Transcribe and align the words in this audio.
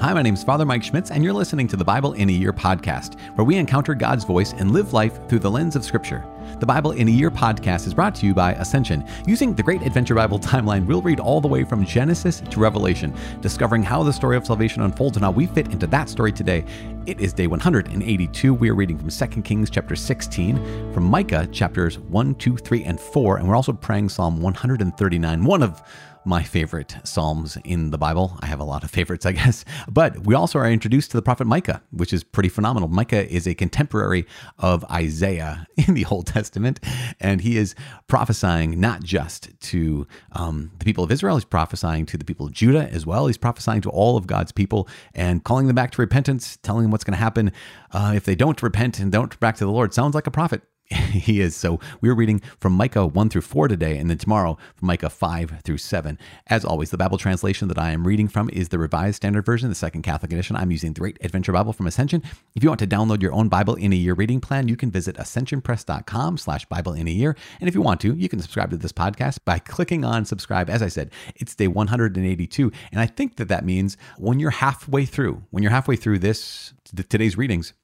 Hi, 0.00 0.14
my 0.14 0.22
name 0.22 0.32
is 0.32 0.42
Father 0.42 0.64
Mike 0.64 0.82
Schmitz, 0.82 1.10
and 1.10 1.22
you're 1.22 1.34
listening 1.34 1.68
to 1.68 1.76
the 1.76 1.84
Bible 1.84 2.14
in 2.14 2.30
a 2.30 2.32
Year 2.32 2.54
podcast, 2.54 3.20
where 3.34 3.44
we 3.44 3.56
encounter 3.56 3.94
God's 3.94 4.24
voice 4.24 4.54
and 4.54 4.70
live 4.70 4.94
life 4.94 5.28
through 5.28 5.40
the 5.40 5.50
lens 5.50 5.76
of 5.76 5.84
Scripture. 5.84 6.24
The 6.58 6.64
Bible 6.64 6.92
in 6.92 7.06
a 7.06 7.10
Year 7.10 7.30
podcast 7.30 7.86
is 7.86 7.92
brought 7.92 8.14
to 8.14 8.26
you 8.26 8.32
by 8.32 8.54
Ascension. 8.54 9.06
Using 9.26 9.54
the 9.54 9.62
Great 9.62 9.82
Adventure 9.82 10.14
Bible 10.14 10.38
timeline, 10.40 10.86
we'll 10.86 11.02
read 11.02 11.20
all 11.20 11.42
the 11.42 11.48
way 11.48 11.64
from 11.64 11.84
Genesis 11.84 12.40
to 12.40 12.60
Revelation, 12.60 13.14
discovering 13.42 13.82
how 13.82 14.02
the 14.02 14.10
story 14.10 14.38
of 14.38 14.46
salvation 14.46 14.80
unfolds 14.80 15.18
and 15.18 15.24
how 15.24 15.32
we 15.32 15.44
fit 15.44 15.70
into 15.70 15.86
that 15.88 16.08
story 16.08 16.32
today. 16.32 16.64
It 17.04 17.20
is 17.20 17.34
day 17.34 17.46
182. 17.46 18.54
We 18.54 18.70
are 18.70 18.74
reading 18.74 18.98
from 18.98 19.10
2 19.10 19.42
Kings 19.42 19.68
chapter 19.68 19.96
16, 19.96 20.94
from 20.94 21.04
Micah 21.04 21.46
chapters 21.52 21.98
1, 21.98 22.36
2, 22.36 22.56
3, 22.56 22.84
and 22.84 22.98
4, 22.98 23.36
and 23.36 23.46
we're 23.46 23.54
also 23.54 23.74
praying 23.74 24.08
Psalm 24.08 24.40
139, 24.40 25.44
one 25.44 25.62
of 25.62 25.82
my 26.24 26.42
favorite 26.42 26.96
Psalms 27.04 27.56
in 27.64 27.90
the 27.90 27.98
Bible. 27.98 28.36
I 28.40 28.46
have 28.46 28.60
a 28.60 28.64
lot 28.64 28.84
of 28.84 28.90
favorites, 28.90 29.26
I 29.26 29.32
guess. 29.32 29.64
But 29.90 30.26
we 30.26 30.34
also 30.34 30.58
are 30.58 30.70
introduced 30.70 31.10
to 31.10 31.16
the 31.16 31.22
prophet 31.22 31.46
Micah, 31.46 31.82
which 31.90 32.12
is 32.12 32.22
pretty 32.22 32.48
phenomenal. 32.48 32.88
Micah 32.88 33.28
is 33.32 33.46
a 33.46 33.54
contemporary 33.54 34.26
of 34.58 34.84
Isaiah 34.90 35.66
in 35.76 35.94
the 35.94 36.04
Old 36.06 36.26
Testament, 36.26 36.80
and 37.18 37.40
he 37.40 37.56
is 37.56 37.74
prophesying 38.06 38.78
not 38.78 39.02
just 39.02 39.48
to 39.60 40.06
um, 40.32 40.70
the 40.78 40.84
people 40.84 41.02
of 41.02 41.10
Israel, 41.10 41.36
he's 41.36 41.44
prophesying 41.44 42.06
to 42.06 42.18
the 42.18 42.24
people 42.24 42.46
of 42.46 42.52
Judah 42.52 42.88
as 42.92 43.06
well. 43.06 43.26
He's 43.26 43.38
prophesying 43.38 43.80
to 43.82 43.90
all 43.90 44.16
of 44.16 44.26
God's 44.26 44.52
people 44.52 44.88
and 45.14 45.42
calling 45.42 45.66
them 45.66 45.76
back 45.76 45.90
to 45.92 46.02
repentance, 46.02 46.58
telling 46.62 46.82
them 46.82 46.90
what's 46.90 47.04
going 47.04 47.16
to 47.16 47.18
happen 47.18 47.52
uh, 47.92 48.12
if 48.14 48.24
they 48.24 48.34
don't 48.34 48.62
repent 48.62 48.98
and 48.98 49.10
don't 49.10 49.38
back 49.40 49.56
to 49.56 49.64
the 49.64 49.72
Lord. 49.72 49.92
Sounds 49.94 50.14
like 50.14 50.26
a 50.26 50.30
prophet. 50.30 50.62
he 51.12 51.40
is. 51.40 51.54
So 51.54 51.78
we're 52.00 52.14
reading 52.14 52.40
from 52.58 52.72
Micah 52.72 53.06
1 53.06 53.28
through 53.28 53.42
4 53.42 53.68
today, 53.68 53.96
and 53.96 54.10
then 54.10 54.18
tomorrow 54.18 54.58
from 54.74 54.86
Micah 54.86 55.10
5 55.10 55.60
through 55.62 55.78
7. 55.78 56.18
As 56.48 56.64
always, 56.64 56.90
the 56.90 56.96
Bible 56.96 57.18
translation 57.18 57.68
that 57.68 57.78
I 57.78 57.90
am 57.90 58.06
reading 58.06 58.26
from 58.26 58.50
is 58.52 58.70
the 58.70 58.78
Revised 58.78 59.16
Standard 59.16 59.46
Version, 59.46 59.68
the 59.68 59.74
Second 59.74 60.02
Catholic 60.02 60.32
Edition. 60.32 60.56
I'm 60.56 60.72
using 60.72 60.92
the 60.92 61.00
Great 61.00 61.18
Adventure 61.20 61.52
Bible 61.52 61.72
from 61.72 61.86
Ascension. 61.86 62.22
If 62.56 62.64
you 62.64 62.70
want 62.70 62.80
to 62.80 62.88
download 62.88 63.22
your 63.22 63.32
own 63.32 63.48
Bible 63.48 63.76
in 63.76 63.92
a 63.92 63.96
Year 63.96 64.14
reading 64.14 64.40
plan, 64.40 64.66
you 64.66 64.76
can 64.76 64.90
visit 64.90 65.16
ascensionpress.com 65.16 66.38
slash 66.38 66.66
Bible 66.66 66.94
in 66.94 67.06
a 67.06 67.12
Year. 67.12 67.36
And 67.60 67.68
if 67.68 67.74
you 67.74 67.82
want 67.82 68.00
to, 68.00 68.14
you 68.14 68.28
can 68.28 68.40
subscribe 68.40 68.70
to 68.70 68.76
this 68.76 68.92
podcast 68.92 69.38
by 69.44 69.60
clicking 69.60 70.04
on 70.04 70.24
subscribe. 70.24 70.68
As 70.68 70.82
I 70.82 70.88
said, 70.88 71.12
it's 71.36 71.54
day 71.54 71.68
182. 71.68 72.72
And 72.90 73.00
I 73.00 73.06
think 73.06 73.36
that 73.36 73.48
that 73.48 73.64
means 73.64 73.96
when 74.18 74.40
you're 74.40 74.50
halfway 74.50 75.04
through, 75.04 75.44
when 75.50 75.62
you're 75.62 75.70
halfway 75.70 75.96
through 75.96 76.18
this, 76.18 76.74
today's 77.08 77.38
readings, 77.38 77.74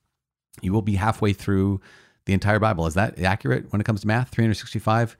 you 0.61 0.73
will 0.73 0.83
be 0.83 0.97
halfway 0.97 1.33
through 1.33 1.80
the 2.27 2.32
entire 2.32 2.58
Bible. 2.58 2.86
Is 2.86 2.94
that 2.94 3.19
accurate 3.20 3.72
when 3.72 3.80
it 3.80 3.84
comes 3.84 4.02
to 4.02 4.06
math? 4.06 4.28
365 4.30 5.16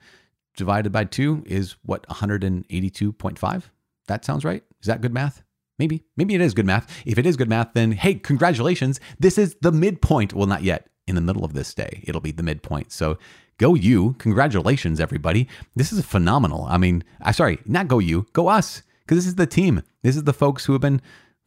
divided 0.55 0.91
by 0.91 1.05
2 1.05 1.43
is 1.45 1.75
what, 1.83 2.07
182.5? 2.07 3.63
That 4.07 4.25
sounds 4.25 4.45
right? 4.45 4.63
Is 4.81 4.87
that 4.87 5.01
good 5.01 5.13
math? 5.13 5.43
Maybe. 5.79 6.03
Maybe 6.15 6.35
it 6.35 6.41
is 6.41 6.53
good 6.53 6.65
math. 6.65 6.91
If 7.05 7.17
it 7.17 7.25
is 7.25 7.37
good 7.37 7.49
math, 7.49 7.73
then 7.73 7.91
hey, 7.91 8.15
congratulations. 8.15 8.99
This 9.19 9.37
is 9.37 9.55
the 9.61 9.71
midpoint. 9.71 10.33
Well, 10.33 10.47
not 10.47 10.63
yet. 10.63 10.89
In 11.05 11.15
the 11.15 11.21
middle 11.21 11.45
of 11.45 11.53
this 11.53 11.73
day, 11.73 12.03
it'll 12.05 12.19
be 12.19 12.33
the 12.33 12.43
midpoint. 12.43 12.91
So 12.91 13.17
go 13.57 13.75
you. 13.75 14.15
Congratulations, 14.19 14.99
everybody. 14.99 15.47
This 15.73 15.93
is 15.93 16.03
phenomenal. 16.03 16.65
I 16.65 16.77
mean, 16.77 17.01
I 17.21 17.31
sorry, 17.31 17.59
not 17.65 17.87
go 17.87 17.99
you, 17.99 18.25
go 18.33 18.49
us. 18.49 18.83
Because 19.05 19.19
this 19.19 19.27
is 19.27 19.35
the 19.35 19.47
team. 19.47 19.83
This 20.03 20.17
is 20.17 20.25
the 20.25 20.33
folks 20.33 20.65
who 20.65 20.73
have 20.73 20.81
been 20.81 21.01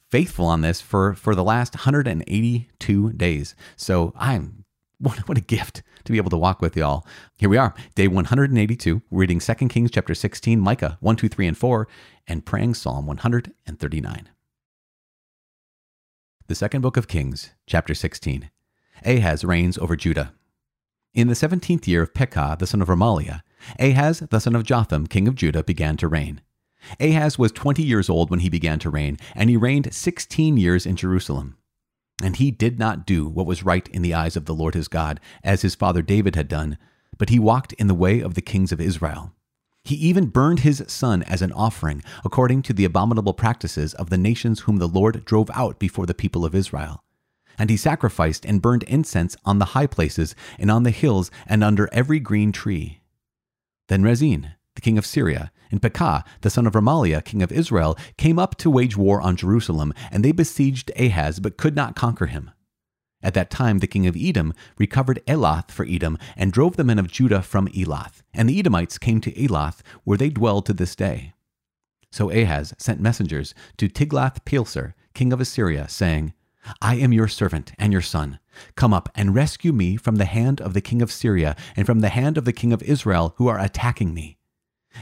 faithful 0.08 0.46
on 0.46 0.62
this 0.62 0.80
for 0.80 1.12
for 1.12 1.34
the 1.34 1.44
last 1.44 1.74
182 1.74 3.12
days. 3.12 3.54
So 3.76 4.14
I'm 4.16 4.59
what, 5.02 5.18
what 5.28 5.38
a 5.38 5.42
gift 5.42 5.82
to 6.04 6.12
be 6.12 6.18
able 6.18 6.30
to 6.30 6.36
walk 6.36 6.60
with 6.60 6.76
y'all. 6.76 7.06
Here 7.38 7.48
we 7.48 7.56
are, 7.56 7.74
day 7.94 8.06
182, 8.06 9.00
reading 9.10 9.40
2 9.40 9.54
Kings 9.68 9.90
chapter 9.90 10.14
16, 10.14 10.60
Micah 10.60 10.98
1, 11.00 11.16
2, 11.16 11.28
3, 11.28 11.46
and 11.48 11.58
4, 11.58 11.88
and 12.28 12.44
praying 12.44 12.74
Psalm 12.74 13.06
139. 13.06 14.28
The 16.48 16.54
second 16.54 16.82
book 16.82 16.98
of 16.98 17.08
Kings, 17.08 17.50
chapter 17.66 17.94
16. 17.94 18.50
Ahaz 19.06 19.42
reigns 19.42 19.78
over 19.78 19.96
Judah. 19.96 20.34
In 21.14 21.28
the 21.28 21.34
seventeenth 21.34 21.88
year 21.88 22.02
of 22.02 22.14
Pekah, 22.14 22.56
the 22.58 22.66
son 22.66 22.82
of 22.82 22.88
Remaliah, 22.88 23.40
Ahaz, 23.80 24.20
the 24.20 24.38
son 24.38 24.54
of 24.54 24.62
Jotham, 24.62 25.06
king 25.06 25.26
of 25.26 25.34
Judah, 25.34 25.64
began 25.64 25.96
to 25.96 26.06
reign. 26.06 26.40
Ahaz 27.00 27.38
was 27.38 27.50
twenty 27.50 27.82
years 27.82 28.08
old 28.08 28.30
when 28.30 28.40
he 28.40 28.48
began 28.48 28.78
to 28.80 28.90
reign, 28.90 29.16
and 29.34 29.50
he 29.50 29.56
reigned 29.56 29.92
sixteen 29.92 30.56
years 30.56 30.86
in 30.86 30.94
Jerusalem. 30.94 31.56
And 32.22 32.36
he 32.36 32.50
did 32.50 32.78
not 32.78 33.06
do 33.06 33.28
what 33.28 33.46
was 33.46 33.62
right 33.62 33.88
in 33.88 34.02
the 34.02 34.14
eyes 34.14 34.36
of 34.36 34.44
the 34.44 34.54
Lord 34.54 34.74
his 34.74 34.88
God, 34.88 35.20
as 35.42 35.62
his 35.62 35.74
father 35.74 36.02
David 36.02 36.36
had 36.36 36.48
done, 36.48 36.76
but 37.16 37.30
he 37.30 37.38
walked 37.38 37.72
in 37.74 37.86
the 37.86 37.94
way 37.94 38.20
of 38.20 38.34
the 38.34 38.42
kings 38.42 38.72
of 38.72 38.80
Israel. 38.80 39.32
He 39.82 39.94
even 39.94 40.26
burned 40.26 40.60
his 40.60 40.84
son 40.88 41.22
as 41.22 41.40
an 41.40 41.52
offering, 41.52 42.02
according 42.24 42.62
to 42.62 42.72
the 42.72 42.84
abominable 42.84 43.32
practices 43.32 43.94
of 43.94 44.10
the 44.10 44.18
nations 44.18 44.60
whom 44.60 44.76
the 44.76 44.88
Lord 44.88 45.24
drove 45.24 45.50
out 45.54 45.78
before 45.78 46.06
the 46.06 46.14
people 46.14 46.44
of 46.44 46.54
Israel. 46.54 47.02
And 47.58 47.70
he 47.70 47.76
sacrificed 47.76 48.44
and 48.44 48.62
burned 48.62 48.82
incense 48.84 49.36
on 49.44 49.58
the 49.58 49.66
high 49.66 49.86
places, 49.86 50.34
and 50.58 50.70
on 50.70 50.82
the 50.82 50.90
hills, 50.90 51.30
and 51.46 51.64
under 51.64 51.88
every 51.92 52.20
green 52.20 52.52
tree. 52.52 53.00
Then 53.88 54.02
Rezin, 54.02 54.52
the 54.74 54.80
king 54.80 54.98
of 54.98 55.06
Syria, 55.06 55.50
and 55.70 55.82
Pekah, 55.82 56.24
the 56.40 56.50
son 56.50 56.66
of 56.66 56.74
Remaliah, 56.74 57.24
king 57.24 57.42
of 57.42 57.52
Israel, 57.52 57.96
came 58.16 58.38
up 58.38 58.56
to 58.56 58.70
wage 58.70 58.96
war 58.96 59.20
on 59.20 59.36
Jerusalem, 59.36 59.92
and 60.10 60.24
they 60.24 60.32
besieged 60.32 60.90
Ahaz, 60.98 61.40
but 61.40 61.56
could 61.56 61.76
not 61.76 61.96
conquer 61.96 62.26
him. 62.26 62.50
At 63.22 63.34
that 63.34 63.50
time, 63.50 63.78
the 63.78 63.86
king 63.86 64.06
of 64.06 64.16
Edom 64.18 64.54
recovered 64.78 65.22
Elath 65.26 65.70
for 65.70 65.84
Edom, 65.86 66.16
and 66.36 66.52
drove 66.52 66.76
the 66.76 66.84
men 66.84 66.98
of 66.98 67.10
Judah 67.10 67.42
from 67.42 67.68
Elath. 67.68 68.22
And 68.32 68.48
the 68.48 68.58
Edomites 68.58 68.98
came 68.98 69.20
to 69.20 69.32
Elath, 69.32 69.80
where 70.04 70.16
they 70.18 70.30
dwell 70.30 70.62
to 70.62 70.72
this 70.72 70.96
day. 70.96 71.34
So 72.10 72.30
Ahaz 72.30 72.74
sent 72.78 73.00
messengers 73.00 73.54
to 73.76 73.88
Tiglath-Pileser, 73.88 74.94
king 75.14 75.32
of 75.32 75.40
Assyria, 75.40 75.88
saying, 75.88 76.32
I 76.82 76.96
am 76.96 77.12
your 77.12 77.28
servant 77.28 77.72
and 77.78 77.92
your 77.92 78.02
son. 78.02 78.38
Come 78.74 78.92
up 78.92 79.08
and 79.14 79.34
rescue 79.34 79.72
me 79.72 79.96
from 79.96 80.16
the 80.16 80.24
hand 80.24 80.60
of 80.60 80.74
the 80.74 80.80
king 80.80 81.00
of 81.00 81.12
Syria 81.12 81.56
and 81.76 81.86
from 81.86 82.00
the 82.00 82.08
hand 82.08 82.36
of 82.36 82.44
the 82.44 82.52
king 82.52 82.72
of 82.72 82.82
Israel 82.82 83.34
who 83.36 83.48
are 83.48 83.58
attacking 83.58 84.12
me. 84.12 84.38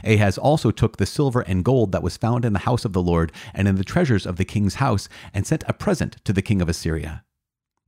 Ahaz 0.05 0.39
also 0.39 0.71
took 0.71 0.97
the 0.97 1.07
silver 1.07 1.41
and 1.41 1.65
gold 1.65 1.93
that 1.93 2.03
was 2.03 2.17
found 2.17 2.45
in 2.45 2.53
the 2.53 2.61
house 2.61 2.85
of 2.85 2.93
the 2.93 3.03
Lord 3.03 3.33
and 3.55 3.67
in 3.67 3.77
the 3.77 3.85
treasures 3.85 4.27
of 4.27 4.37
the 4.37 4.45
king's 4.45 4.75
house, 4.75 5.09
and 5.33 5.47
sent 5.47 5.65
a 5.67 5.73
present 5.73 6.17
to 6.25 6.33
the 6.33 6.43
king 6.43 6.61
of 6.61 6.69
Assyria. 6.69 7.25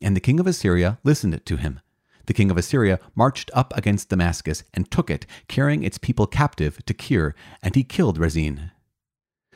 And 0.00 0.16
the 0.16 0.20
king 0.20 0.40
of 0.40 0.46
Assyria 0.46 0.98
listened 1.04 1.44
to 1.44 1.56
him. 1.56 1.80
The 2.26 2.34
king 2.34 2.50
of 2.50 2.56
Assyria 2.56 3.00
marched 3.14 3.50
up 3.54 3.76
against 3.76 4.08
Damascus 4.08 4.62
and 4.72 4.90
took 4.90 5.10
it, 5.10 5.26
carrying 5.48 5.82
its 5.82 5.98
people 5.98 6.26
captive 6.26 6.84
to 6.86 6.94
Kir, 6.94 7.34
and 7.62 7.74
he 7.74 7.82
killed 7.82 8.18
Rezin. 8.18 8.70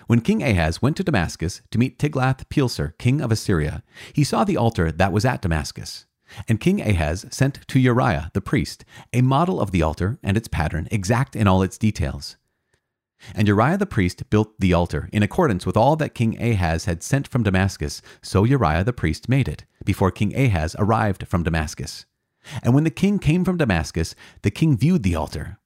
When 0.07 0.21
King 0.21 0.43
Ahaz 0.43 0.83
went 0.83 0.97
to 0.99 1.05
Damascus 1.05 1.63
to 1.71 1.79
meet 1.79 1.99
Tiglath-Pileser, 1.99 2.95
king 2.99 3.21
of 3.21 3.33
Assyria, 3.33 3.83
he 4.13 4.25
saw 4.25 4.45
the 4.45 4.57
altar 4.57 4.93
that 4.93 5.13
was 5.13 5.25
at 5.25 5.41
Damascus. 5.41 6.05
And 6.49 6.61
King 6.61 6.81
Ahaz 6.81 7.27
sent 7.31 7.67
to 7.69 7.79
Uriah 7.79 8.31
the 8.33 8.41
priest 8.41 8.85
a 9.13 9.23
model 9.23 9.61
of 9.61 9.71
the 9.71 9.83
altar 9.83 10.19
and 10.23 10.37
its 10.37 10.49
pattern, 10.49 10.89
exact 10.91 11.37
in 11.37 11.47
all 11.47 11.63
its 11.63 11.79
details. 11.79 12.37
And 13.35 13.49
Uriah 13.49 13.79
the 13.79 13.87
priest 13.87 14.29
built 14.31 14.59
the 14.59 14.75
altar 14.75 15.09
in 15.13 15.23
accordance 15.23 15.65
with 15.65 15.77
all 15.77 15.97
that 15.97 16.15
King 16.15 16.41
Ahaz 16.43 16.85
had 16.85 17.03
sent 17.03 17.29
from 17.29 17.43
Damascus. 17.43 18.03
So 18.23 18.45
Uriah 18.45 18.85
the 18.85 18.93
priest 18.93 19.29
made 19.29 19.49
it, 19.49 19.65
before 19.85 20.11
King 20.11 20.37
Ahaz 20.37 20.77
arrived 20.79 21.27
from 21.27 21.43
Damascus. 21.43 22.07
And 22.63 22.75
when 22.75 22.85
the 22.85 22.91
king 22.91 23.19
came 23.19 23.45
from 23.45 23.57
Damascus, 23.57 24.15
the 24.43 24.51
king 24.51 24.77
viewed 24.77 25.03
the 25.03 25.15
altar. 25.15 25.59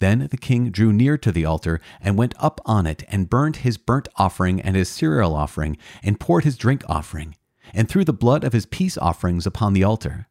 Then 0.00 0.28
the 0.30 0.36
king 0.36 0.70
drew 0.70 0.92
near 0.92 1.16
to 1.18 1.32
the 1.32 1.44
altar 1.44 1.80
and 2.00 2.18
went 2.18 2.34
up 2.38 2.60
on 2.66 2.86
it 2.86 3.02
and 3.08 3.30
burnt 3.30 3.58
his 3.58 3.78
burnt 3.78 4.08
offering 4.16 4.60
and 4.60 4.76
his 4.76 4.88
cereal 4.88 5.34
offering 5.34 5.76
and 6.02 6.20
poured 6.20 6.44
his 6.44 6.56
drink 6.56 6.84
offering 6.88 7.34
and 7.74 7.88
threw 7.88 8.04
the 8.04 8.12
blood 8.12 8.44
of 8.44 8.52
his 8.52 8.66
peace 8.66 8.98
offerings 8.98 9.46
upon 9.46 9.72
the 9.72 9.84
altar. 9.84 10.26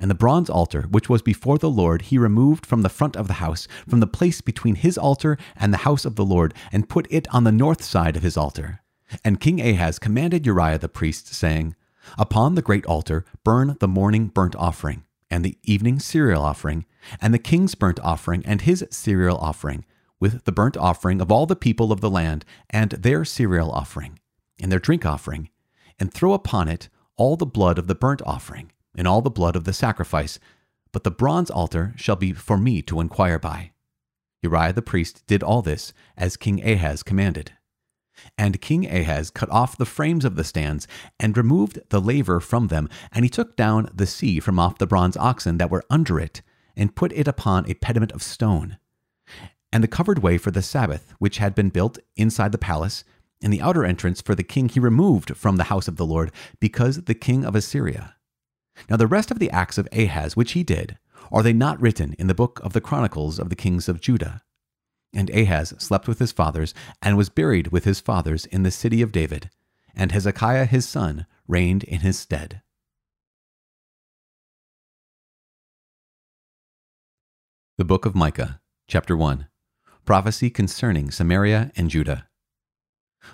And 0.00 0.10
the 0.10 0.14
bronze 0.14 0.48
altar, 0.48 0.82
which 0.82 1.08
was 1.08 1.22
before 1.22 1.58
the 1.58 1.70
Lord, 1.70 2.02
he 2.02 2.18
removed 2.18 2.64
from 2.64 2.82
the 2.82 2.88
front 2.88 3.16
of 3.16 3.26
the 3.26 3.34
house, 3.34 3.66
from 3.88 4.00
the 4.00 4.06
place 4.06 4.40
between 4.40 4.76
his 4.76 4.96
altar 4.96 5.36
and 5.56 5.72
the 5.72 5.78
house 5.78 6.04
of 6.04 6.14
the 6.14 6.24
Lord, 6.24 6.54
and 6.70 6.88
put 6.88 7.06
it 7.10 7.26
on 7.34 7.44
the 7.44 7.52
north 7.52 7.82
side 7.82 8.16
of 8.16 8.22
his 8.22 8.36
altar. 8.36 8.80
And 9.24 9.40
King 9.40 9.60
Ahaz 9.60 9.98
commanded 9.98 10.46
Uriah 10.46 10.78
the 10.78 10.88
priest, 10.88 11.34
saying, 11.34 11.74
Upon 12.16 12.54
the 12.54 12.62
great 12.62 12.86
altar 12.86 13.24
burn 13.44 13.76
the 13.80 13.88
morning 13.88 14.28
burnt 14.28 14.54
offering, 14.56 15.04
and 15.30 15.44
the 15.44 15.58
evening 15.64 15.98
cereal 15.98 16.42
offering, 16.42 16.86
and 17.20 17.34
the 17.34 17.38
king's 17.38 17.74
burnt 17.74 18.00
offering, 18.00 18.44
and 18.46 18.62
his 18.62 18.86
cereal 18.90 19.36
offering, 19.38 19.84
with 20.20 20.44
the 20.44 20.52
burnt 20.52 20.76
offering 20.76 21.20
of 21.20 21.32
all 21.32 21.46
the 21.46 21.56
people 21.56 21.92
of 21.92 22.00
the 22.00 22.10
land, 22.10 22.44
and 22.70 22.92
their 22.92 23.24
cereal 23.24 23.70
offering, 23.70 24.18
and 24.60 24.70
their 24.70 24.78
drink 24.78 25.04
offering, 25.04 25.50
and 25.98 26.12
throw 26.12 26.32
upon 26.32 26.68
it 26.68 26.88
all 27.16 27.36
the 27.36 27.46
blood 27.46 27.78
of 27.78 27.86
the 27.86 27.94
burnt 27.94 28.22
offering, 28.24 28.70
and 28.94 29.06
all 29.06 29.20
the 29.20 29.30
blood 29.30 29.56
of 29.56 29.64
the 29.64 29.72
sacrifice. 29.72 30.38
But 30.92 31.04
the 31.04 31.10
bronze 31.10 31.50
altar 31.50 31.92
shall 31.96 32.16
be 32.16 32.32
for 32.32 32.56
me 32.56 32.80
to 32.82 33.00
inquire 33.00 33.38
by. 33.38 33.72
Uriah 34.42 34.72
the 34.72 34.82
priest 34.82 35.24
did 35.26 35.42
all 35.42 35.62
this 35.62 35.92
as 36.16 36.36
King 36.36 36.64
Ahaz 36.64 37.02
commanded. 37.02 37.52
And 38.36 38.60
King 38.60 38.86
Ahaz 38.86 39.30
cut 39.30 39.50
off 39.50 39.76
the 39.76 39.84
frames 39.84 40.24
of 40.24 40.36
the 40.36 40.44
stands, 40.44 40.88
and 41.20 41.36
removed 41.36 41.80
the 41.90 42.00
laver 42.00 42.40
from 42.40 42.68
them, 42.68 42.88
and 43.12 43.24
he 43.24 43.28
took 43.28 43.56
down 43.56 43.90
the 43.94 44.06
sea 44.06 44.40
from 44.40 44.58
off 44.58 44.78
the 44.78 44.86
bronze 44.86 45.16
oxen 45.16 45.58
that 45.58 45.70
were 45.70 45.84
under 45.90 46.18
it, 46.18 46.42
and 46.76 46.96
put 46.96 47.12
it 47.12 47.28
upon 47.28 47.68
a 47.68 47.74
pediment 47.74 48.12
of 48.12 48.22
stone. 48.22 48.78
And 49.72 49.84
the 49.84 49.88
covered 49.88 50.20
way 50.20 50.38
for 50.38 50.50
the 50.50 50.62
Sabbath, 50.62 51.14
which 51.18 51.38
had 51.38 51.54
been 51.54 51.68
built 51.68 51.98
inside 52.16 52.52
the 52.52 52.58
palace, 52.58 53.04
and 53.42 53.52
the 53.52 53.60
outer 53.60 53.84
entrance 53.84 54.20
for 54.20 54.34
the 54.34 54.42
king 54.42 54.68
he 54.68 54.80
removed 54.80 55.36
from 55.36 55.56
the 55.56 55.64
house 55.64 55.88
of 55.88 55.96
the 55.96 56.06
Lord, 56.06 56.32
because 56.60 57.02
the 57.04 57.14
king 57.14 57.44
of 57.44 57.54
Assyria. 57.54 58.16
Now 58.88 58.96
the 58.96 59.06
rest 59.06 59.30
of 59.30 59.38
the 59.38 59.50
acts 59.50 59.78
of 59.78 59.88
Ahaz 59.92 60.36
which 60.36 60.52
he 60.52 60.62
did, 60.62 60.98
are 61.30 61.42
they 61.42 61.52
not 61.52 61.80
written 61.80 62.14
in 62.14 62.26
the 62.26 62.34
book 62.34 62.60
of 62.62 62.72
the 62.72 62.80
Chronicles 62.80 63.38
of 63.38 63.50
the 63.50 63.56
kings 63.56 63.88
of 63.88 64.00
Judah? 64.00 64.42
And 65.12 65.30
Ahaz 65.30 65.74
slept 65.78 66.06
with 66.06 66.18
his 66.18 66.32
fathers, 66.32 66.74
and 67.02 67.16
was 67.16 67.28
buried 67.28 67.68
with 67.68 67.84
his 67.84 68.00
fathers 68.00 68.44
in 68.46 68.62
the 68.62 68.70
city 68.70 69.02
of 69.02 69.12
David, 69.12 69.50
and 69.94 70.12
Hezekiah 70.12 70.66
his 70.66 70.86
son 70.88 71.26
reigned 71.46 71.84
in 71.84 72.00
his 72.00 72.18
stead. 72.18 72.62
The 77.78 77.84
Book 77.84 78.04
of 78.04 78.14
Micah, 78.14 78.60
Chapter 78.86 79.16
1 79.16 79.46
Prophecy 80.04 80.50
concerning 80.50 81.10
Samaria 81.10 81.70
and 81.76 81.90
Judah. 81.90 82.28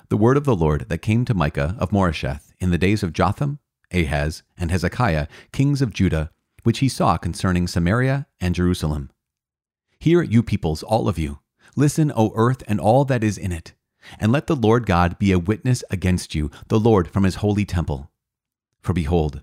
The 0.08 0.17
word 0.17 0.37
of 0.37 0.44
the 0.44 0.56
Lord 0.56 0.88
that 0.88 0.99
came 0.99 1.25
to 1.25 1.35
Micah 1.35 1.76
of 1.79 1.91
Moresheth 1.91 2.52
in 2.58 2.70
the 2.70 2.79
days 2.79 3.02
of 3.02 3.12
Jotham, 3.12 3.58
Ahaz, 3.93 4.43
and 4.56 4.70
Hezekiah, 4.70 5.29
kings 5.52 5.81
of 5.82 5.93
Judah, 5.93 6.31
which 6.62 6.79
he 6.79 6.88
saw 6.88 7.17
concerning 7.17 7.67
Samaria 7.67 8.26
and 8.41 8.55
Jerusalem. 8.55 9.11
Hear, 9.99 10.23
you 10.23 10.43
peoples, 10.43 10.82
all 10.82 11.08
of 11.08 11.19
you. 11.19 11.38
Listen, 11.76 12.12
O 12.14 12.32
earth, 12.35 12.62
and 12.69 12.81
all 12.81 13.05
that 13.05 13.25
is 13.25 13.38
in 13.38 13.52
it. 13.52 13.75
And 14.19 14.31
let 14.31 14.46
the 14.46 14.56
Lord 14.56 14.87
God 14.87 15.19
be 15.19 15.32
a 15.32 15.38
witness 15.38 15.82
against 15.91 16.35
you, 16.35 16.50
the 16.69 16.79
Lord 16.79 17.08
from 17.08 17.25
his 17.25 17.37
holy 17.37 17.64
temple. 17.64 18.11
For 18.82 18.93
behold, 18.93 19.43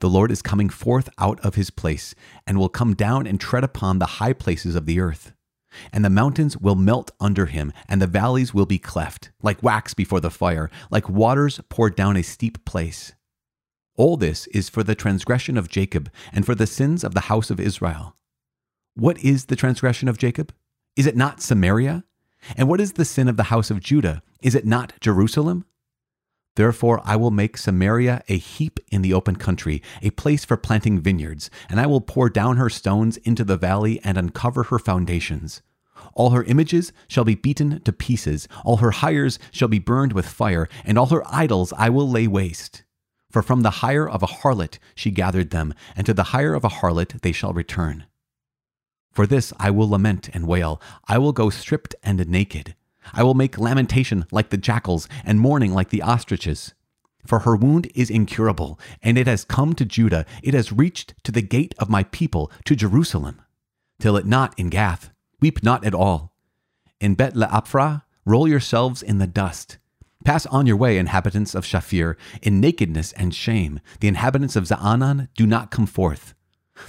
the 0.00 0.08
Lord 0.08 0.30
is 0.30 0.42
coming 0.42 0.68
forth 0.68 1.08
out 1.18 1.38
of 1.40 1.54
his 1.54 1.70
place, 1.70 2.14
and 2.46 2.58
will 2.58 2.68
come 2.68 2.94
down 2.94 3.26
and 3.26 3.40
tread 3.40 3.64
upon 3.64 3.98
the 3.98 4.06
high 4.18 4.32
places 4.32 4.74
of 4.74 4.86
the 4.86 5.00
earth. 5.00 5.32
And 5.92 6.04
the 6.04 6.10
mountains 6.10 6.56
will 6.56 6.74
melt 6.74 7.10
under 7.20 7.46
him, 7.46 7.72
and 7.88 8.00
the 8.00 8.06
valleys 8.06 8.52
will 8.52 8.66
be 8.66 8.78
cleft, 8.78 9.30
like 9.42 9.62
wax 9.62 9.94
before 9.94 10.20
the 10.20 10.30
fire, 10.30 10.70
like 10.90 11.08
waters 11.08 11.60
poured 11.68 11.96
down 11.96 12.16
a 12.16 12.22
steep 12.22 12.64
place. 12.64 13.12
All 13.96 14.16
this 14.16 14.46
is 14.48 14.68
for 14.68 14.82
the 14.82 14.94
transgression 14.94 15.56
of 15.56 15.68
Jacob, 15.68 16.10
and 16.32 16.46
for 16.46 16.54
the 16.54 16.66
sins 16.66 17.04
of 17.04 17.14
the 17.14 17.20
house 17.22 17.50
of 17.50 17.60
Israel. 17.60 18.16
What 18.94 19.18
is 19.24 19.46
the 19.46 19.56
transgression 19.56 20.08
of 20.08 20.18
Jacob? 20.18 20.52
Is 20.96 21.06
it 21.06 21.16
not 21.16 21.40
Samaria? 21.40 22.04
And 22.56 22.68
what 22.68 22.80
is 22.80 22.94
the 22.94 23.04
sin 23.04 23.28
of 23.28 23.36
the 23.36 23.44
house 23.44 23.70
of 23.70 23.80
Judah? 23.80 24.22
Is 24.42 24.54
it 24.54 24.66
not 24.66 24.94
Jerusalem? 25.00 25.66
Therefore, 26.60 27.00
I 27.06 27.16
will 27.16 27.30
make 27.30 27.56
Samaria 27.56 28.22
a 28.28 28.36
heap 28.36 28.80
in 28.92 29.00
the 29.00 29.14
open 29.14 29.36
country, 29.36 29.82
a 30.02 30.10
place 30.10 30.44
for 30.44 30.58
planting 30.58 31.00
vineyards, 31.00 31.48
and 31.70 31.80
I 31.80 31.86
will 31.86 32.02
pour 32.02 32.28
down 32.28 32.58
her 32.58 32.68
stones 32.68 33.16
into 33.16 33.44
the 33.44 33.56
valley 33.56 33.98
and 34.04 34.18
uncover 34.18 34.64
her 34.64 34.78
foundations. 34.78 35.62
All 36.12 36.32
her 36.32 36.44
images 36.44 36.92
shall 37.08 37.24
be 37.24 37.34
beaten 37.34 37.80
to 37.80 37.92
pieces, 37.94 38.46
all 38.62 38.76
her 38.76 38.90
hires 38.90 39.38
shall 39.50 39.68
be 39.68 39.78
burned 39.78 40.12
with 40.12 40.26
fire, 40.28 40.68
and 40.84 40.98
all 40.98 41.06
her 41.06 41.22
idols 41.32 41.72
I 41.78 41.88
will 41.88 42.06
lay 42.06 42.26
waste. 42.26 42.82
For 43.30 43.40
from 43.40 43.62
the 43.62 43.80
hire 43.80 44.06
of 44.06 44.22
a 44.22 44.26
harlot 44.26 44.78
she 44.94 45.10
gathered 45.10 45.52
them, 45.52 45.72
and 45.96 46.04
to 46.04 46.12
the 46.12 46.24
hire 46.24 46.52
of 46.52 46.62
a 46.64 46.68
harlot 46.68 47.22
they 47.22 47.32
shall 47.32 47.54
return. 47.54 48.04
For 49.12 49.26
this 49.26 49.54
I 49.58 49.70
will 49.70 49.88
lament 49.88 50.28
and 50.34 50.46
wail, 50.46 50.78
I 51.08 51.16
will 51.16 51.32
go 51.32 51.48
stripped 51.48 51.94
and 52.02 52.28
naked. 52.28 52.74
I 53.12 53.22
will 53.22 53.34
make 53.34 53.58
lamentation 53.58 54.26
like 54.30 54.50
the 54.50 54.56
jackals, 54.56 55.08
and 55.24 55.40
mourning 55.40 55.72
like 55.72 55.90
the 55.90 56.02
ostriches. 56.02 56.74
For 57.26 57.40
her 57.40 57.56
wound 57.56 57.90
is 57.94 58.10
incurable, 58.10 58.78
and 59.02 59.18
it 59.18 59.26
has 59.26 59.44
come 59.44 59.74
to 59.74 59.84
Judah, 59.84 60.24
it 60.42 60.54
has 60.54 60.72
reached 60.72 61.14
to 61.24 61.32
the 61.32 61.42
gate 61.42 61.74
of 61.78 61.90
my 61.90 62.04
people, 62.04 62.50
to 62.64 62.76
Jerusalem. 62.76 63.40
Till 63.98 64.16
it 64.16 64.26
not 64.26 64.58
in 64.58 64.70
Gath, 64.70 65.10
weep 65.40 65.62
not 65.62 65.84
at 65.84 65.94
all. 65.94 66.32
In 67.00 67.14
Beth-le-aphrah, 67.14 68.02
roll 68.24 68.48
yourselves 68.48 69.02
in 69.02 69.18
the 69.18 69.26
dust. 69.26 69.78
Pass 70.24 70.44
on 70.46 70.66
your 70.66 70.76
way, 70.76 70.98
inhabitants 70.98 71.54
of 71.54 71.64
Shaphir, 71.64 72.16
in 72.42 72.60
nakedness 72.60 73.12
and 73.12 73.34
shame. 73.34 73.80
The 74.00 74.08
inhabitants 74.08 74.56
of 74.56 74.64
Zaanan 74.64 75.28
do 75.34 75.46
not 75.46 75.70
come 75.70 75.86
forth. 75.86 76.34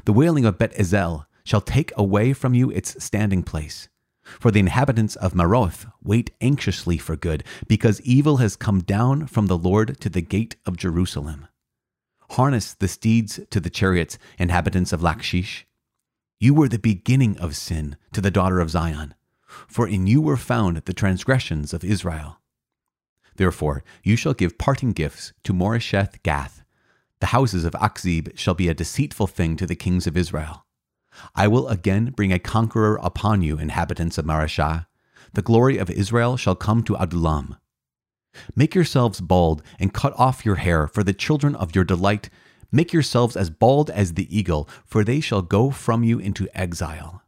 The 0.06 0.14
wailing 0.14 0.46
of 0.46 0.58
Beth-ezel 0.58 1.26
shall 1.44 1.62
take 1.62 1.92
away 1.98 2.34
from 2.34 2.54
you 2.54 2.70
its 2.70 3.02
standing 3.04 3.44
place. 3.44 3.88
For 4.24 4.52
the 4.52 4.60
inhabitants 4.60 5.16
of 5.16 5.34
Maroth 5.34 5.88
wait 6.04 6.32
anxiously 6.42 6.98
for 6.98 7.16
good, 7.16 7.44
because 7.68 8.02
evil 8.02 8.38
has 8.38 8.56
come 8.56 8.82
down 8.82 9.28
from 9.28 9.48
the 9.48 9.58
Lord 9.58 10.00
to 10.02 10.10
the 10.10 10.22
gate 10.22 10.56
of 10.66 10.78
Jerusalem. 10.78 11.48
Harness 12.32 12.74
the 12.74 12.88
steeds 12.88 13.40
to 13.50 13.60
the 13.60 13.70
chariots, 13.70 14.18
inhabitants 14.38 14.94
of 14.94 15.02
Lachish. 15.02 15.66
You 16.40 16.54
were 16.54 16.70
the 16.70 16.80
beginning 16.80 17.38
of 17.40 17.56
sin 17.56 17.98
to 18.14 18.22
the 18.22 18.32
daughter 18.32 18.60
of 18.60 18.70
Zion, 18.70 19.16
for 19.68 19.88
in 19.88 20.08
you 20.08 20.22
were 20.22 20.38
found 20.38 20.78
the 20.78 20.94
transgressions 20.94 21.74
of 21.74 21.84
Israel. 21.84 22.40
Therefore, 23.36 23.84
you 24.04 24.16
shall 24.16 24.34
give 24.34 24.58
parting 24.58 24.92
gifts 24.92 25.34
to 25.44 25.54
Moresheth 25.54 26.22
Gath. 26.24 26.64
The 27.20 27.28
houses 27.28 27.66
of 27.66 27.74
Achzib 27.74 28.38
shall 28.38 28.54
be 28.54 28.70
a 28.70 28.74
deceitful 28.74 29.28
thing 29.28 29.56
to 29.58 29.66
the 29.66 29.76
kings 29.76 30.08
of 30.08 30.18
Israel. 30.18 30.66
I 31.36 31.48
will 31.48 31.68
again 31.68 32.12
bring 32.16 32.32
a 32.32 32.40
conqueror 32.40 33.00
upon 33.02 33.42
you, 33.42 33.58
inhabitants 33.58 34.18
of 34.18 34.26
Mareshah. 34.26 34.88
The 35.34 35.42
glory 35.42 35.78
of 35.78 35.90
Israel 35.90 36.38
shall 36.38 36.56
come 36.56 36.84
to 36.84 37.02
Adullam. 37.02 37.58
Make 38.56 38.76
yourselves 38.76 39.22
bald 39.22 39.62
and 39.80 39.94
cut 39.94 40.14
off 40.18 40.46
your 40.46 40.56
hair 40.56 40.88
for 40.88 41.04
the 41.04 41.14
children 41.14 41.56
of 41.56 41.76
your 41.76 41.84
delight. 41.84 42.30
Make 42.72 42.94
yourselves 42.94 43.36
as 43.36 43.50
bald 43.50 43.90
as 43.90 44.14
the 44.14 44.36
eagle, 44.36 44.70
for 44.86 45.04
they 45.04 45.20
shall 45.20 45.42
go 45.42 45.72
from 45.72 46.04
you 46.04 46.20
into 46.20 46.48
exile. 46.54 47.24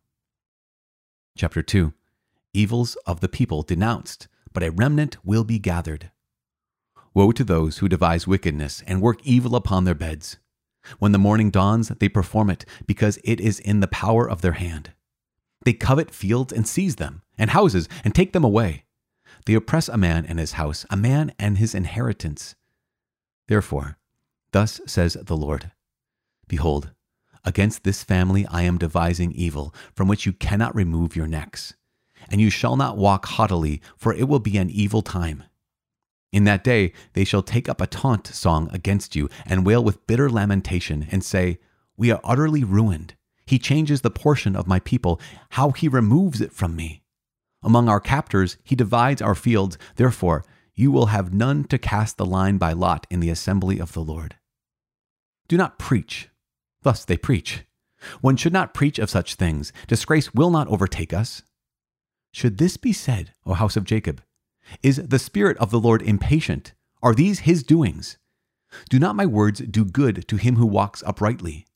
Chapter 1.37 1.61
2 1.61 1.93
Evils 2.53 2.95
of 3.07 3.19
the 3.19 3.27
people 3.27 3.63
denounced, 3.63 4.27
but 4.53 4.63
a 4.63 4.71
remnant 4.71 5.17
will 5.25 5.43
be 5.43 5.59
gathered. 5.59 6.11
Woe 7.13 7.31
to 7.31 7.43
those 7.43 7.79
who 7.79 7.89
devise 7.89 8.27
wickedness 8.27 8.83
and 8.87 9.01
work 9.01 9.19
evil 9.23 9.55
upon 9.55 9.83
their 9.83 9.95
beds. 9.95 10.37
When 10.99 11.11
the 11.11 11.17
morning 11.17 11.49
dawns, 11.49 11.89
they 11.89 12.09
perform 12.09 12.49
it 12.49 12.65
because 12.85 13.19
it 13.23 13.39
is 13.39 13.59
in 13.59 13.79
the 13.79 13.87
power 13.87 14.29
of 14.29 14.41
their 14.41 14.53
hand. 14.53 14.91
They 15.65 15.73
covet 15.73 16.11
fields 16.11 16.51
and 16.51 16.67
seize 16.67 16.97
them, 16.97 17.21
and 17.37 17.51
houses 17.51 17.87
and 18.03 18.13
take 18.13 18.33
them 18.33 18.43
away. 18.43 18.85
They 19.45 19.53
oppress 19.55 19.89
a 19.89 19.97
man 19.97 20.25
and 20.25 20.39
his 20.39 20.53
house, 20.53 20.85
a 20.89 20.97
man 20.97 21.33
and 21.39 21.57
his 21.57 21.73
inheritance. 21.73 22.55
Therefore, 23.47 23.97
thus 24.51 24.79
says 24.85 25.13
the 25.13 25.37
Lord 25.37 25.71
Behold, 26.47 26.91
against 27.43 27.83
this 27.83 28.03
family 28.03 28.45
I 28.47 28.63
am 28.63 28.77
devising 28.77 29.31
evil, 29.31 29.73
from 29.93 30.07
which 30.07 30.25
you 30.25 30.33
cannot 30.33 30.75
remove 30.75 31.15
your 31.15 31.27
necks. 31.27 31.73
And 32.29 32.39
you 32.39 32.49
shall 32.49 32.77
not 32.77 32.97
walk 32.97 33.25
haughtily, 33.25 33.81
for 33.97 34.13
it 34.13 34.27
will 34.27 34.39
be 34.39 34.57
an 34.57 34.69
evil 34.69 35.01
time. 35.01 35.43
In 36.33 36.45
that 36.45 36.63
day 36.63 36.91
they 37.13 37.23
shall 37.23 37.43
take 37.43 37.69
up 37.69 37.79
a 37.79 37.87
taunt 37.87 38.25
song 38.27 38.67
against 38.73 39.15
you, 39.15 39.29
and 39.45 39.65
wail 39.65 39.83
with 39.83 40.05
bitter 40.07 40.29
lamentation, 40.29 41.07
and 41.11 41.23
say, 41.23 41.59
We 41.95 42.11
are 42.11 42.19
utterly 42.23 42.63
ruined. 42.63 43.13
He 43.45 43.59
changes 43.59 44.01
the 44.01 44.09
portion 44.09 44.55
of 44.55 44.67
my 44.67 44.79
people, 44.79 45.21
how 45.51 45.69
he 45.71 45.87
removes 45.87 46.41
it 46.41 46.51
from 46.51 46.75
me. 46.75 47.03
Among 47.61 47.87
our 47.87 47.99
captors 47.99 48.57
he 48.63 48.75
divides 48.75 49.21
our 49.21 49.35
fields, 49.35 49.77
therefore 49.95 50.43
you 50.73 50.91
will 50.91 51.07
have 51.07 51.33
none 51.33 51.65
to 51.65 51.77
cast 51.77 52.17
the 52.17 52.25
line 52.25 52.57
by 52.57 52.73
lot 52.73 53.05
in 53.11 53.19
the 53.19 53.29
assembly 53.29 53.79
of 53.79 53.93
the 53.93 54.01
Lord. 54.01 54.35
Do 55.47 55.55
not 55.55 55.77
preach. 55.77 56.29
Thus 56.81 57.05
they 57.05 57.15
preach. 57.15 57.63
One 58.21 58.37
should 58.37 58.53
not 58.53 58.73
preach 58.73 58.97
of 58.97 59.09
such 59.09 59.35
things. 59.35 59.71
Disgrace 59.87 60.33
will 60.33 60.49
not 60.49 60.67
overtake 60.67 61.13
us. 61.13 61.43
Should 62.31 62.57
this 62.57 62.75
be 62.75 62.91
said, 62.91 63.33
O 63.45 63.53
house 63.53 63.77
of 63.77 63.83
Jacob? 63.83 64.23
Is 64.81 64.97
the 64.97 65.19
Spirit 65.19 65.57
of 65.57 65.71
the 65.71 65.79
Lord 65.79 66.01
impatient? 66.01 66.73
Are 67.01 67.13
these 67.13 67.39
his 67.39 67.63
doings? 67.63 68.17
Do 68.89 68.99
not 68.99 69.15
my 69.15 69.25
words 69.25 69.59
do 69.59 69.85
good 69.85 70.27
to 70.27 70.37
him 70.37 70.55
who 70.55 70.65
walks 70.65 71.03
uprightly? 71.05 71.67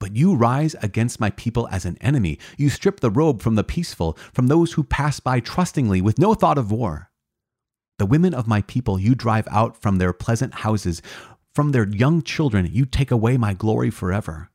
But 0.00 0.16
you 0.16 0.34
rise 0.34 0.74
against 0.82 1.20
my 1.20 1.30
people 1.30 1.68
as 1.70 1.84
an 1.84 1.96
enemy. 2.00 2.38
You 2.56 2.70
strip 2.70 3.00
the 3.00 3.10
robe 3.10 3.40
from 3.40 3.54
the 3.54 3.64
peaceful, 3.64 4.18
from 4.32 4.48
those 4.48 4.72
who 4.72 4.82
pass 4.82 5.20
by 5.20 5.38
trustingly 5.38 6.00
with 6.00 6.18
no 6.18 6.34
thought 6.34 6.58
of 6.58 6.72
war. 6.72 7.10
The 7.98 8.06
women 8.06 8.34
of 8.34 8.48
my 8.48 8.62
people 8.62 8.98
you 8.98 9.14
drive 9.14 9.46
out 9.48 9.80
from 9.80 9.98
their 9.98 10.12
pleasant 10.12 10.54
houses. 10.54 11.02
From 11.54 11.70
their 11.70 11.88
young 11.88 12.22
children 12.22 12.68
you 12.70 12.84
take 12.84 13.12
away 13.12 13.36
my 13.36 13.54
glory 13.54 13.90
forever. 13.90 14.50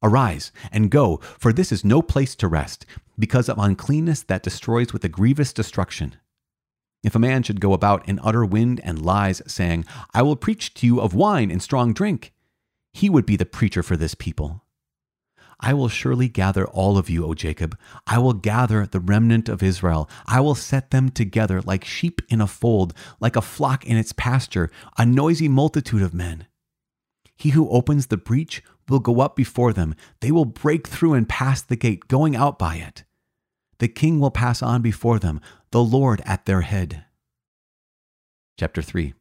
Arise 0.00 0.52
and 0.70 0.92
go, 0.92 1.16
for 1.38 1.52
this 1.52 1.72
is 1.72 1.84
no 1.84 2.00
place 2.00 2.36
to 2.36 2.46
rest, 2.46 2.86
because 3.18 3.48
of 3.48 3.58
uncleanness 3.58 4.22
that 4.22 4.44
destroys 4.44 4.92
with 4.92 5.02
a 5.04 5.08
grievous 5.08 5.52
destruction. 5.52 6.14
If 7.02 7.14
a 7.14 7.20
man 7.20 7.42
should 7.42 7.60
go 7.60 7.72
about 7.72 8.08
in 8.08 8.18
utter 8.22 8.44
wind 8.44 8.80
and 8.82 9.00
lies, 9.00 9.40
saying, 9.46 9.84
I 10.12 10.22
will 10.22 10.36
preach 10.36 10.74
to 10.74 10.86
you 10.86 11.00
of 11.00 11.14
wine 11.14 11.50
and 11.50 11.62
strong 11.62 11.92
drink, 11.92 12.32
he 12.92 13.08
would 13.08 13.26
be 13.26 13.36
the 13.36 13.46
preacher 13.46 13.82
for 13.82 13.96
this 13.96 14.14
people. 14.14 14.64
I 15.60 15.74
will 15.74 15.88
surely 15.88 16.28
gather 16.28 16.66
all 16.66 16.96
of 16.96 17.10
you, 17.10 17.24
O 17.24 17.34
Jacob. 17.34 17.76
I 18.06 18.18
will 18.18 18.32
gather 18.32 18.86
the 18.86 19.00
remnant 19.00 19.48
of 19.48 19.62
Israel. 19.62 20.08
I 20.26 20.40
will 20.40 20.54
set 20.54 20.90
them 20.90 21.10
together 21.10 21.60
like 21.60 21.84
sheep 21.84 22.22
in 22.28 22.40
a 22.40 22.46
fold, 22.46 22.94
like 23.18 23.34
a 23.34 23.42
flock 23.42 23.84
in 23.84 23.96
its 23.96 24.12
pasture, 24.12 24.70
a 24.96 25.04
noisy 25.04 25.48
multitude 25.48 26.02
of 26.02 26.14
men. 26.14 26.46
He 27.36 27.50
who 27.50 27.70
opens 27.70 28.06
the 28.06 28.16
breach 28.16 28.62
will 28.88 29.00
go 29.00 29.20
up 29.20 29.34
before 29.34 29.72
them. 29.72 29.94
They 30.20 30.30
will 30.30 30.44
break 30.44 30.86
through 30.86 31.14
and 31.14 31.28
pass 31.28 31.62
the 31.62 31.76
gate, 31.76 32.08
going 32.08 32.36
out 32.36 32.58
by 32.58 32.76
it. 32.76 33.04
The 33.78 33.88
king 33.88 34.18
will 34.18 34.32
pass 34.32 34.62
on 34.62 34.82
before 34.82 35.18
them, 35.18 35.40
the 35.70 35.84
Lord 35.84 36.22
at 36.24 36.46
their 36.46 36.62
head. 36.62 37.04
Chapter 38.58 38.80
3 38.80 39.12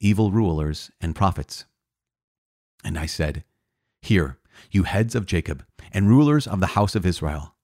Evil 0.00 0.32
Rulers 0.32 0.90
and 1.00 1.14
Prophets. 1.14 1.66
And 2.82 2.98
I 2.98 3.06
said, 3.06 3.44
Hear, 4.02 4.38
you 4.72 4.82
heads 4.82 5.14
of 5.14 5.24
Jacob, 5.24 5.64
and 5.92 6.08
rulers 6.08 6.48
of 6.48 6.58
the 6.58 6.74
house 6.74 6.96
of 6.96 7.06
Israel. 7.06 7.54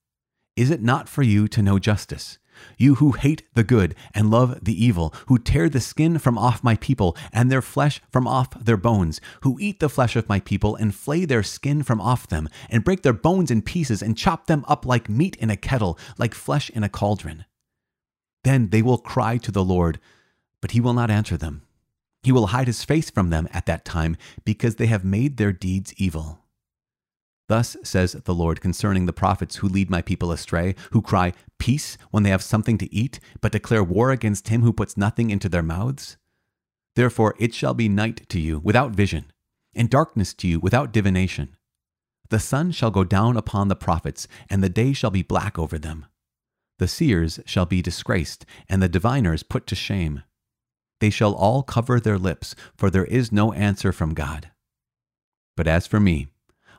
Is 0.57 0.71
it 0.71 0.81
not 0.81 1.09
for 1.09 1.23
you 1.23 1.49
to 1.49 1.63
know 1.63 1.81
justice? 1.81 2.39
You 2.79 2.97
who 2.97 3.13
hate 3.13 3.43
the 3.55 3.65
good 3.65 3.97
and 4.15 4.31
love 4.31 4.65
the 4.65 4.85
evil, 4.85 5.13
who 5.27 5.39
tear 5.39 5.69
the 5.69 5.81
skin 5.81 6.19
from 6.19 6.39
off 6.39 6.63
my 6.63 6.77
people 6.77 7.17
and 7.33 7.51
their 7.51 7.63
flesh 7.63 8.01
from 8.13 8.29
off 8.29 8.51
their 8.65 8.77
bones, 8.77 9.21
who 9.43 9.59
eat 9.61 9.81
the 9.81 9.89
flesh 9.89 10.15
of 10.15 10.29
my 10.29 10.39
people 10.39 10.77
and 10.77 10.95
flay 10.95 11.25
their 11.25 11.43
skin 11.43 11.83
from 11.83 12.01
off 12.01 12.29
them, 12.29 12.49
and 12.69 12.85
break 12.85 13.03
their 13.03 13.13
bones 13.13 13.51
in 13.51 13.63
pieces 13.63 14.03
and 14.03 14.17
chop 14.17 14.47
them 14.47 14.65
up 14.69 14.87
like 14.87 15.09
meat 15.09 15.35
in 15.37 15.51
a 15.51 15.57
kettle, 15.57 15.99
like 16.17 16.35
flesh 16.35 16.71
in 16.71 16.85
a 16.85 16.89
cauldron. 16.89 17.45
Then 18.44 18.70
they 18.70 18.82
will 18.82 18.99
cry 18.99 19.37
to 19.38 19.52
the 19.52 19.64
Lord, 19.64 20.00
but 20.61 20.73
he 20.73 20.80
will 20.80 20.94
not 20.94 21.11
answer 21.11 21.37
them. 21.37 21.62
He 22.23 22.32
will 22.32 22.49
hide 22.49 22.66
his 22.66 22.85
face 22.85 23.11
from 23.11 23.30
them 23.30 23.49
at 23.52 23.66
that 23.66 23.85
time 23.85 24.16
because 24.44 24.76
they 24.76 24.87
have 24.87 25.04
made 25.04 25.37
their 25.37 25.52
deeds 25.52 25.94
evil. 25.97 26.40
Thus 27.49 27.76
says 27.82 28.12
the 28.12 28.35
Lord 28.35 28.61
concerning 28.61 29.06
the 29.06 29.12
prophets 29.12 29.56
who 29.56 29.68
lead 29.68 29.90
my 29.90 30.02
people 30.02 30.30
astray, 30.30 30.76
who 30.92 31.02
cry, 31.02 31.32
Peace, 31.59 31.99
when 32.11 32.23
they 32.23 32.30
have 32.30 32.42
something 32.42 32.78
to 32.78 32.94
eat, 32.94 33.18
but 33.40 33.52
declare 33.52 33.82
war 33.82 34.12
against 34.12 34.49
him 34.49 34.62
who 34.62 34.73
puts 34.73 34.97
nothing 34.97 35.30
into 35.30 35.49
their 35.49 35.62
mouths. 35.62 36.16
Therefore 36.94 37.35
it 37.38 37.52
shall 37.52 37.75
be 37.75 37.88
night 37.88 38.28
to 38.28 38.38
you 38.38 38.61
without 38.61 38.92
vision, 38.92 39.32
and 39.75 39.90
darkness 39.90 40.32
to 40.35 40.47
you 40.47 40.61
without 40.61 40.92
divination. 40.92 41.56
The 42.28 42.38
sun 42.38 42.70
shall 42.70 42.92
go 42.92 43.02
down 43.02 43.37
upon 43.37 43.66
the 43.66 43.75
prophets, 43.76 44.28
and 44.49 44.62
the 44.62 44.68
day 44.68 44.92
shall 44.92 45.11
be 45.11 45.23
black 45.23 45.59
over 45.59 45.78
them. 45.78 46.06
The 46.81 46.89
seers 46.89 47.41
shall 47.45 47.67
be 47.67 47.83
disgraced, 47.83 48.47
and 48.67 48.83
the 48.83 48.89
diviners 48.89 49.43
put 49.43 49.67
to 49.67 49.75
shame. 49.75 50.23
They 51.01 51.11
shall 51.11 51.35
all 51.35 51.63
cover 51.63 52.01
their 52.01 52.17
lips, 52.17 52.55
for 52.75 52.89
there 52.89 53.05
is 53.05 53.31
no 53.31 53.53
answer 53.53 53.93
from 53.93 54.15
God. 54.15 54.51
But 55.59 55.67
as 55.67 55.87
for 55.87 56.01
me, 56.01 56.29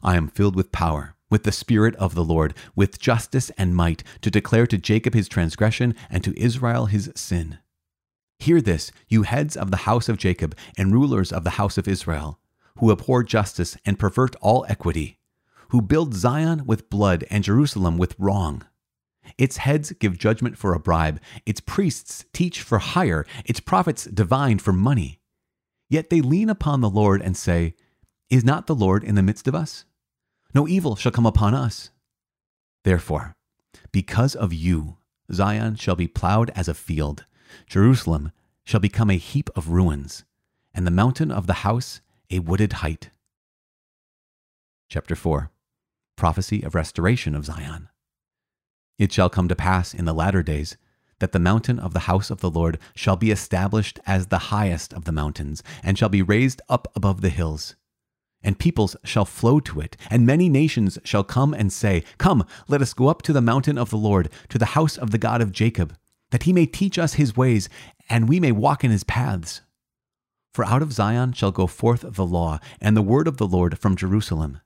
I 0.01 0.17
am 0.17 0.27
filled 0.27 0.55
with 0.55 0.71
power, 0.71 1.13
with 1.29 1.43
the 1.43 1.51
Spirit 1.51 1.95
of 1.97 2.15
the 2.15 2.23
Lord, 2.23 2.55
with 2.75 2.97
justice 2.97 3.51
and 3.59 3.75
might, 3.75 4.03
to 4.21 4.31
declare 4.31 4.65
to 4.65 4.79
Jacob 4.79 5.13
his 5.13 5.29
transgression 5.29 5.93
and 6.09 6.23
to 6.23 6.35
Israel 6.35 6.87
his 6.87 7.11
sin. 7.13 7.59
Hear 8.39 8.59
this, 8.59 8.91
you 9.07 9.21
heads 9.21 9.55
of 9.55 9.69
the 9.69 9.85
house 9.85 10.09
of 10.09 10.17
Jacob 10.17 10.57
and 10.79 10.91
rulers 10.91 11.31
of 11.31 11.43
the 11.43 11.57
house 11.61 11.77
of 11.77 11.87
Israel, 11.87 12.39
who 12.79 12.91
abhor 12.91 13.21
justice 13.21 13.77
and 13.85 13.99
pervert 13.99 14.35
all 14.41 14.65
equity, 14.67 15.19
who 15.69 15.79
build 15.79 16.15
Zion 16.15 16.65
with 16.65 16.89
blood 16.89 17.23
and 17.29 17.43
Jerusalem 17.43 17.99
with 17.99 18.15
wrong. 18.17 18.63
Its 19.37 19.57
heads 19.57 19.91
give 19.93 20.17
judgment 20.17 20.57
for 20.57 20.73
a 20.73 20.79
bribe, 20.79 21.19
its 21.45 21.59
priests 21.59 22.25
teach 22.33 22.61
for 22.61 22.79
hire, 22.79 23.25
its 23.45 23.59
prophets 23.59 24.05
divine 24.05 24.59
for 24.59 24.73
money. 24.73 25.19
Yet 25.89 26.09
they 26.09 26.21
lean 26.21 26.49
upon 26.49 26.81
the 26.81 26.89
Lord 26.89 27.21
and 27.21 27.35
say, 27.35 27.75
Is 28.29 28.43
not 28.43 28.67
the 28.67 28.75
Lord 28.75 29.03
in 29.03 29.15
the 29.15 29.23
midst 29.23 29.47
of 29.47 29.55
us? 29.55 29.85
No 30.53 30.67
evil 30.67 30.95
shall 30.95 31.11
come 31.11 31.25
upon 31.25 31.53
us. 31.53 31.89
Therefore, 32.83 33.35
because 33.91 34.35
of 34.35 34.53
you, 34.53 34.97
Zion 35.31 35.75
shall 35.75 35.95
be 35.95 36.07
plowed 36.07 36.49
as 36.55 36.67
a 36.67 36.73
field, 36.73 37.25
Jerusalem 37.67 38.31
shall 38.63 38.79
become 38.79 39.09
a 39.09 39.17
heap 39.17 39.49
of 39.55 39.69
ruins, 39.69 40.23
and 40.73 40.85
the 40.85 40.91
mountain 40.91 41.31
of 41.31 41.47
the 41.47 41.61
house 41.65 42.01
a 42.29 42.39
wooded 42.39 42.73
height. 42.73 43.09
Chapter 44.89 45.15
4 45.15 45.51
Prophecy 46.15 46.61
of 46.63 46.75
Restoration 46.75 47.35
of 47.35 47.45
Zion. 47.45 47.89
It 49.01 49.11
shall 49.11 49.29
come 49.29 49.47
to 49.47 49.55
pass 49.55 49.95
in 49.95 50.05
the 50.05 50.13
latter 50.13 50.43
days 50.43 50.77
that 51.17 51.31
the 51.31 51.39
mountain 51.39 51.79
of 51.79 51.93
the 51.93 52.01
house 52.11 52.29
of 52.29 52.41
the 52.41 52.51
Lord 52.51 52.77
shall 52.95 53.15
be 53.15 53.31
established 53.31 53.99
as 54.05 54.27
the 54.27 54.51
highest 54.53 54.93
of 54.93 55.05
the 55.05 55.11
mountains, 55.11 55.63
and 55.81 55.97
shall 55.97 56.09
be 56.09 56.21
raised 56.21 56.61
up 56.69 56.87
above 56.95 57.21
the 57.21 57.29
hills 57.29 57.75
and 58.43 58.59
peoples 58.59 58.95
shall 59.03 59.25
flow 59.25 59.59
to 59.59 59.79
it, 59.79 59.97
and 60.09 60.25
many 60.25 60.49
nations 60.49 60.97
shall 61.03 61.23
come 61.23 61.53
and 61.53 61.71
say, 61.71 62.03
Come, 62.17 62.45
let 62.67 62.81
us 62.81 62.93
go 62.93 63.07
up 63.07 63.21
to 63.23 63.33
the 63.33 63.41
mountain 63.41 63.77
of 63.77 63.89
the 63.89 63.97
Lord, 63.97 64.29
to 64.49 64.57
the 64.57 64.77
house 64.77 64.97
of 64.97 65.11
the 65.11 65.17
God 65.17 65.41
of 65.41 65.51
Jacob, 65.51 65.95
that 66.31 66.43
he 66.43 66.53
may 66.53 66.65
teach 66.65 66.97
us 66.97 67.13
his 67.13 67.35
ways, 67.35 67.69
and 68.09 68.27
we 68.27 68.39
may 68.39 68.51
walk 68.51 68.83
in 68.83 68.91
his 68.91 69.03
paths. 69.03 69.61
For 70.53 70.65
out 70.65 70.81
of 70.81 70.93
Zion 70.93 71.33
shall 71.33 71.51
go 71.51 71.67
forth 71.67 72.03
the 72.07 72.25
law, 72.25 72.59
and 72.79 72.95
the 72.95 73.01
word 73.01 73.27
of 73.27 73.37
the 73.37 73.47
Lord 73.47 73.77
from 73.77 73.95
Jerusalem. 73.95 74.59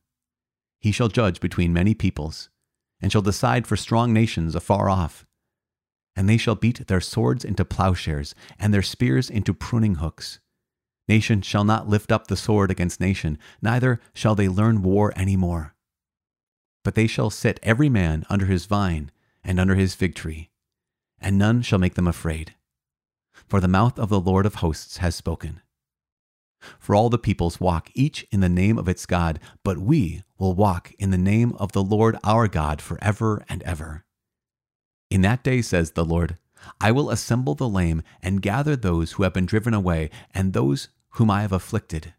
He 0.79 0.91
shall 0.91 1.09
judge 1.09 1.39
between 1.39 1.73
many 1.73 1.93
peoples, 1.93 2.49
and 3.01 3.11
shall 3.11 3.21
decide 3.21 3.67
for 3.67 3.75
strong 3.75 4.13
nations 4.13 4.55
afar 4.55 4.89
off. 4.89 5.25
And 6.15 6.29
they 6.29 6.37
shall 6.37 6.55
beat 6.55 6.87
their 6.87 7.01
swords 7.01 7.43
into 7.43 7.65
plowshares, 7.65 8.33
and 8.57 8.73
their 8.73 8.81
spears 8.81 9.29
into 9.29 9.53
pruning 9.53 9.95
hooks. 9.95 10.39
Nation 11.07 11.41
shall 11.41 11.63
not 11.63 11.87
lift 11.87 12.11
up 12.11 12.27
the 12.27 12.37
sword 12.37 12.71
against 12.71 12.99
nation, 12.99 13.37
neither 13.61 13.99
shall 14.13 14.33
they 14.33 14.47
learn 14.47 14.81
war 14.81 15.13
any 15.15 15.35
more. 15.35 15.75
But 16.83 16.95
they 16.95 17.07
shall 17.07 17.29
sit 17.29 17.59
every 17.61 17.89
man 17.89 18.25
under 18.29 18.45
his 18.45 18.65
vine 18.65 19.11
and 19.43 19.59
under 19.59 19.75
his 19.75 19.93
fig 19.93 20.15
tree, 20.15 20.49
and 21.19 21.37
none 21.37 21.61
shall 21.61 21.79
make 21.79 21.95
them 21.95 22.07
afraid. 22.07 22.55
For 23.47 23.59
the 23.59 23.67
mouth 23.67 23.99
of 23.99 24.09
the 24.09 24.19
Lord 24.19 24.45
of 24.45 24.55
hosts 24.55 24.97
has 24.97 25.15
spoken. 25.15 25.61
For 26.79 26.95
all 26.95 27.09
the 27.09 27.17
peoples 27.17 27.59
walk 27.59 27.89
each 27.93 28.25
in 28.31 28.39
the 28.39 28.49
name 28.49 28.77
of 28.77 28.87
its 28.87 29.05
God, 29.05 29.39
but 29.63 29.77
we 29.77 30.23
will 30.37 30.53
walk 30.53 30.93
in 30.99 31.11
the 31.11 31.17
name 31.17 31.53
of 31.53 31.71
the 31.71 31.83
Lord 31.83 32.17
our 32.23 32.47
God 32.47 32.81
forever 32.81 33.43
and 33.47 33.63
ever. 33.63 34.05
In 35.09 35.21
that 35.21 35.43
day, 35.43 35.61
says 35.61 35.91
the 35.91 36.05
Lord, 36.05 36.37
I 36.81 36.91
will 36.91 37.09
assemble 37.09 37.55
the 37.55 37.69
lame 37.69 38.01
and 38.21 38.41
gather 38.41 38.75
those 38.75 39.13
who 39.13 39.23
have 39.23 39.33
been 39.33 39.45
driven 39.45 39.73
away, 39.73 40.09
and 40.33 40.53
those 40.53 40.89
whom 41.11 41.29
I 41.29 41.41
have 41.41 41.51
afflicted. 41.51 42.13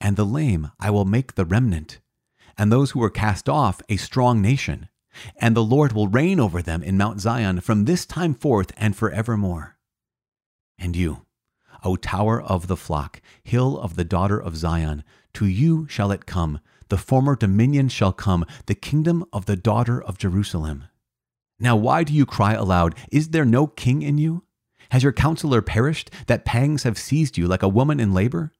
And 0.00 0.16
the 0.16 0.26
lame 0.26 0.70
I 0.78 0.90
will 0.90 1.04
make 1.04 1.34
the 1.34 1.44
remnant, 1.44 2.00
and 2.58 2.70
those 2.70 2.90
who 2.90 3.00
were 3.00 3.10
cast 3.10 3.48
off 3.48 3.80
a 3.88 3.96
strong 3.96 4.42
nation. 4.42 4.88
And 5.36 5.56
the 5.56 5.64
Lord 5.64 5.92
will 5.92 6.08
reign 6.08 6.40
over 6.40 6.62
them 6.62 6.82
in 6.82 6.96
Mount 6.96 7.20
Zion 7.20 7.60
from 7.60 7.84
this 7.84 8.06
time 8.06 8.34
forth 8.34 8.72
and 8.76 8.96
forevermore. 8.96 9.76
And 10.78 10.96
you, 10.96 11.26
O 11.84 11.96
tower 11.96 12.40
of 12.40 12.66
the 12.66 12.76
flock, 12.76 13.20
hill 13.42 13.78
of 13.78 13.96
the 13.96 14.04
daughter 14.04 14.38
of 14.38 14.56
Zion, 14.56 15.04
to 15.34 15.46
you 15.46 15.86
shall 15.88 16.10
it 16.10 16.26
come, 16.26 16.60
the 16.88 16.98
former 16.98 17.34
dominion 17.36 17.88
shall 17.88 18.12
come, 18.12 18.44
the 18.66 18.74
kingdom 18.74 19.24
of 19.32 19.46
the 19.46 19.56
daughter 19.56 20.02
of 20.02 20.18
Jerusalem. 20.18 20.84
Now, 21.58 21.76
why 21.76 22.04
do 22.04 22.12
you 22.12 22.26
cry 22.26 22.54
aloud? 22.54 22.94
Is 23.10 23.30
there 23.30 23.44
no 23.44 23.66
king 23.66 24.02
in 24.02 24.18
you? 24.18 24.44
Has 24.90 25.02
your 25.02 25.12
counselor 25.12 25.62
perished, 25.62 26.10
that 26.26 26.44
pangs 26.44 26.82
have 26.82 26.98
seized 26.98 27.38
you 27.38 27.46
like 27.48 27.62
a 27.62 27.68
woman 27.68 27.98
in 27.98 28.12
labor? 28.12 28.52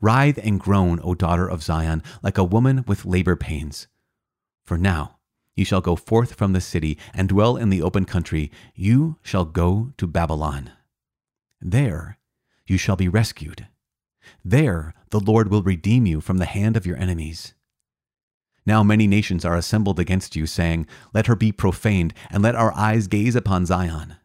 Writhe 0.00 0.38
and 0.42 0.58
groan, 0.58 0.98
O 1.04 1.14
daughter 1.14 1.46
of 1.46 1.62
Zion, 1.62 2.02
like 2.22 2.38
a 2.38 2.44
woman 2.44 2.84
with 2.86 3.04
labor 3.04 3.36
pains. 3.36 3.86
For 4.64 4.78
now 4.78 5.18
you 5.54 5.64
shall 5.64 5.80
go 5.80 5.94
forth 5.94 6.34
from 6.34 6.54
the 6.54 6.60
city 6.60 6.96
and 7.12 7.28
dwell 7.28 7.56
in 7.56 7.68
the 7.68 7.82
open 7.82 8.04
country. 8.04 8.50
You 8.74 9.18
shall 9.22 9.44
go 9.44 9.92
to 9.98 10.06
Babylon. 10.06 10.72
There 11.60 12.16
you 12.70 12.78
shall 12.78 12.96
be 12.96 13.08
rescued. 13.08 13.66
There 14.44 14.94
the 15.10 15.18
Lord 15.18 15.50
will 15.50 15.62
redeem 15.62 16.06
you 16.06 16.20
from 16.20 16.38
the 16.38 16.46
hand 16.46 16.76
of 16.76 16.86
your 16.86 16.96
enemies. 16.96 17.52
Now 18.64 18.84
many 18.84 19.08
nations 19.08 19.44
are 19.44 19.56
assembled 19.56 19.98
against 19.98 20.36
you, 20.36 20.46
saying, 20.46 20.86
Let 21.12 21.26
her 21.26 21.34
be 21.34 21.50
profaned, 21.50 22.14
and 22.30 22.42
let 22.42 22.54
our 22.54 22.72
eyes 22.74 23.08
gaze 23.08 23.34
upon 23.34 23.66
Zion. 23.66 24.16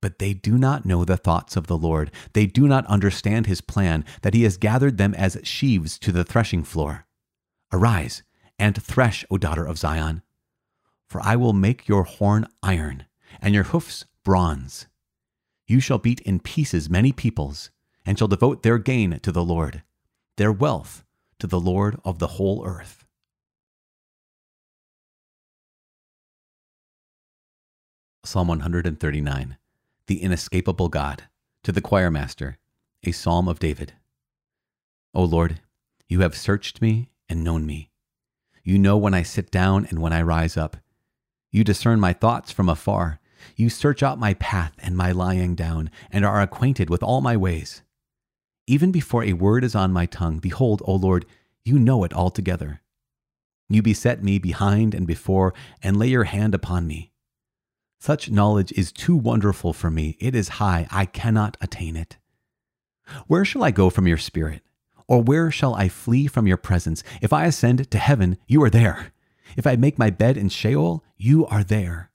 But 0.00 0.18
they 0.18 0.32
do 0.32 0.56
not 0.56 0.86
know 0.86 1.04
the 1.04 1.18
thoughts 1.18 1.54
of 1.54 1.66
the 1.66 1.76
Lord. 1.76 2.10
They 2.32 2.46
do 2.46 2.66
not 2.66 2.86
understand 2.86 3.46
his 3.46 3.60
plan, 3.60 4.04
that 4.22 4.34
he 4.34 4.44
has 4.44 4.56
gathered 4.56 4.96
them 4.96 5.14
as 5.14 5.38
sheaves 5.42 5.98
to 5.98 6.10
the 6.10 6.24
threshing 6.24 6.64
floor. 6.64 7.06
Arise 7.70 8.22
and 8.58 8.82
thresh, 8.82 9.24
O 9.30 9.36
daughter 9.36 9.66
of 9.66 9.78
Zion. 9.78 10.22
For 11.06 11.20
I 11.20 11.36
will 11.36 11.52
make 11.52 11.86
your 11.86 12.04
horn 12.04 12.46
iron, 12.62 13.04
and 13.40 13.52
your 13.54 13.64
hoofs 13.64 14.06
bronze. 14.24 14.86
You 15.72 15.80
shall 15.80 15.96
beat 15.96 16.20
in 16.20 16.38
pieces 16.38 16.90
many 16.90 17.12
peoples, 17.12 17.70
and 18.04 18.18
shall 18.18 18.28
devote 18.28 18.62
their 18.62 18.76
gain 18.76 19.18
to 19.20 19.32
the 19.32 19.42
Lord, 19.42 19.82
their 20.36 20.52
wealth 20.52 21.02
to 21.38 21.46
the 21.46 21.58
Lord 21.58 21.98
of 22.04 22.18
the 22.18 22.36
whole 22.36 22.66
earth. 22.66 23.06
Psalm 28.22 28.48
139 28.48 29.56
the 30.08 30.22
inescapable 30.22 30.90
God, 30.90 31.22
to 31.62 31.72
the 31.72 31.80
choir 31.80 32.10
master, 32.10 32.58
a 33.02 33.12
psalm 33.12 33.48
of 33.48 33.58
David. 33.58 33.94
O 35.14 35.24
Lord, 35.24 35.62
you 36.06 36.20
have 36.20 36.36
searched 36.36 36.82
me 36.82 37.08
and 37.30 37.42
known 37.42 37.64
me. 37.64 37.88
You 38.62 38.78
know 38.78 38.98
when 38.98 39.14
I 39.14 39.22
sit 39.22 39.50
down 39.50 39.86
and 39.86 40.02
when 40.02 40.12
I 40.12 40.20
rise 40.20 40.58
up. 40.58 40.76
You 41.50 41.64
discern 41.64 41.98
my 41.98 42.12
thoughts 42.12 42.52
from 42.52 42.68
afar. 42.68 43.20
You 43.56 43.70
search 43.70 44.02
out 44.02 44.18
my 44.18 44.34
path 44.34 44.72
and 44.78 44.96
my 44.96 45.12
lying 45.12 45.54
down, 45.54 45.90
and 46.10 46.24
are 46.24 46.40
acquainted 46.40 46.90
with 46.90 47.02
all 47.02 47.20
my 47.20 47.36
ways. 47.36 47.82
Even 48.66 48.92
before 48.92 49.24
a 49.24 49.32
word 49.32 49.64
is 49.64 49.74
on 49.74 49.92
my 49.92 50.06
tongue, 50.06 50.38
behold, 50.38 50.82
O 50.84 50.94
Lord, 50.94 51.26
you 51.64 51.78
know 51.78 52.04
it 52.04 52.14
altogether. 52.14 52.80
You 53.68 53.82
beset 53.82 54.22
me 54.22 54.38
behind 54.38 54.94
and 54.94 55.06
before, 55.06 55.54
and 55.82 55.96
lay 55.96 56.08
your 56.08 56.24
hand 56.24 56.54
upon 56.54 56.86
me. 56.86 57.12
Such 58.00 58.30
knowledge 58.30 58.72
is 58.72 58.92
too 58.92 59.16
wonderful 59.16 59.72
for 59.72 59.90
me. 59.90 60.16
It 60.20 60.34
is 60.34 60.58
high. 60.60 60.86
I 60.90 61.06
cannot 61.06 61.56
attain 61.60 61.96
it. 61.96 62.18
Where 63.26 63.44
shall 63.44 63.64
I 63.64 63.70
go 63.70 63.90
from 63.90 64.06
your 64.06 64.18
spirit? 64.18 64.62
Or 65.08 65.22
where 65.22 65.50
shall 65.50 65.74
I 65.74 65.88
flee 65.88 66.26
from 66.26 66.46
your 66.46 66.56
presence? 66.56 67.02
If 67.20 67.32
I 67.32 67.44
ascend 67.46 67.90
to 67.90 67.98
heaven, 67.98 68.38
you 68.46 68.62
are 68.62 68.70
there. 68.70 69.12
If 69.56 69.66
I 69.66 69.76
make 69.76 69.98
my 69.98 70.10
bed 70.10 70.36
in 70.36 70.48
Sheol, 70.48 71.04
you 71.16 71.46
are 71.46 71.64
there. 71.64 72.10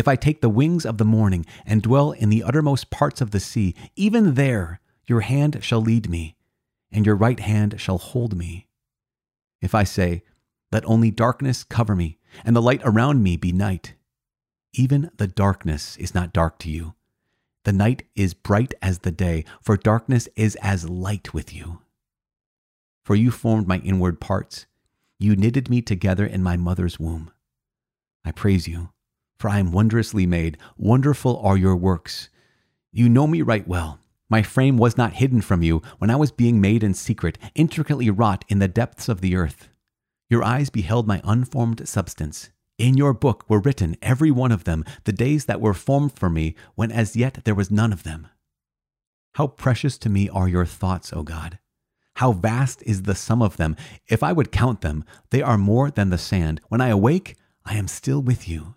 If 0.00 0.08
I 0.08 0.16
take 0.16 0.40
the 0.40 0.48
wings 0.48 0.86
of 0.86 0.96
the 0.96 1.04
morning 1.04 1.44
and 1.66 1.82
dwell 1.82 2.12
in 2.12 2.30
the 2.30 2.42
uttermost 2.42 2.88
parts 2.88 3.20
of 3.20 3.32
the 3.32 3.38
sea, 3.38 3.74
even 3.96 4.32
there 4.32 4.80
your 5.06 5.20
hand 5.20 5.62
shall 5.62 5.82
lead 5.82 6.08
me, 6.08 6.36
and 6.90 7.04
your 7.04 7.14
right 7.14 7.38
hand 7.38 7.78
shall 7.78 7.98
hold 7.98 8.34
me. 8.34 8.66
If 9.60 9.74
I 9.74 9.84
say, 9.84 10.22
Let 10.72 10.86
only 10.86 11.10
darkness 11.10 11.64
cover 11.64 11.94
me, 11.94 12.16
and 12.46 12.56
the 12.56 12.62
light 12.62 12.80
around 12.82 13.22
me 13.22 13.36
be 13.36 13.52
night, 13.52 13.92
even 14.72 15.10
the 15.18 15.26
darkness 15.26 15.98
is 15.98 16.14
not 16.14 16.32
dark 16.32 16.58
to 16.60 16.70
you. 16.70 16.94
The 17.64 17.74
night 17.74 18.04
is 18.16 18.32
bright 18.32 18.72
as 18.80 19.00
the 19.00 19.12
day, 19.12 19.44
for 19.60 19.76
darkness 19.76 20.30
is 20.34 20.56
as 20.62 20.88
light 20.88 21.34
with 21.34 21.52
you. 21.52 21.82
For 23.04 23.14
you 23.14 23.30
formed 23.30 23.68
my 23.68 23.80
inward 23.80 24.18
parts. 24.18 24.64
You 25.18 25.36
knitted 25.36 25.68
me 25.68 25.82
together 25.82 26.24
in 26.24 26.42
my 26.42 26.56
mother's 26.56 26.98
womb. 26.98 27.32
I 28.24 28.32
praise 28.32 28.66
you, 28.66 28.94
for 29.40 29.48
I 29.48 29.58
am 29.58 29.72
wondrously 29.72 30.26
made. 30.26 30.58
Wonderful 30.76 31.38
are 31.38 31.56
your 31.56 31.74
works. 31.74 32.28
You 32.92 33.08
know 33.08 33.26
me 33.26 33.40
right 33.40 33.66
well. 33.66 33.98
My 34.28 34.42
frame 34.42 34.76
was 34.76 34.98
not 34.98 35.14
hidden 35.14 35.40
from 35.40 35.62
you 35.62 35.80
when 35.96 36.10
I 36.10 36.16
was 36.16 36.30
being 36.30 36.60
made 36.60 36.84
in 36.84 36.92
secret, 36.92 37.38
intricately 37.54 38.10
wrought 38.10 38.44
in 38.48 38.58
the 38.58 38.68
depths 38.68 39.08
of 39.08 39.22
the 39.22 39.34
earth. 39.34 39.70
Your 40.28 40.44
eyes 40.44 40.68
beheld 40.68 41.06
my 41.06 41.22
unformed 41.24 41.88
substance. 41.88 42.50
In 42.76 42.98
your 42.98 43.14
book 43.14 43.48
were 43.48 43.60
written, 43.60 43.96
every 44.02 44.30
one 44.30 44.52
of 44.52 44.64
them, 44.64 44.84
the 45.04 45.12
days 45.12 45.46
that 45.46 45.60
were 45.60 45.72
formed 45.72 46.12
for 46.12 46.28
me, 46.28 46.54
when 46.74 46.92
as 46.92 47.16
yet 47.16 47.40
there 47.44 47.54
was 47.54 47.70
none 47.70 47.94
of 47.94 48.02
them. 48.02 48.28
How 49.36 49.46
precious 49.46 49.96
to 49.98 50.10
me 50.10 50.28
are 50.28 50.48
your 50.48 50.66
thoughts, 50.66 51.14
O 51.14 51.22
God! 51.22 51.58
How 52.16 52.32
vast 52.32 52.82
is 52.82 53.04
the 53.04 53.14
sum 53.14 53.40
of 53.40 53.56
them! 53.56 53.74
If 54.06 54.22
I 54.22 54.32
would 54.32 54.52
count 54.52 54.82
them, 54.82 55.02
they 55.30 55.40
are 55.40 55.56
more 55.56 55.90
than 55.90 56.10
the 56.10 56.18
sand. 56.18 56.60
When 56.68 56.82
I 56.82 56.88
awake, 56.88 57.36
I 57.64 57.76
am 57.76 57.88
still 57.88 58.20
with 58.20 58.46
you. 58.46 58.74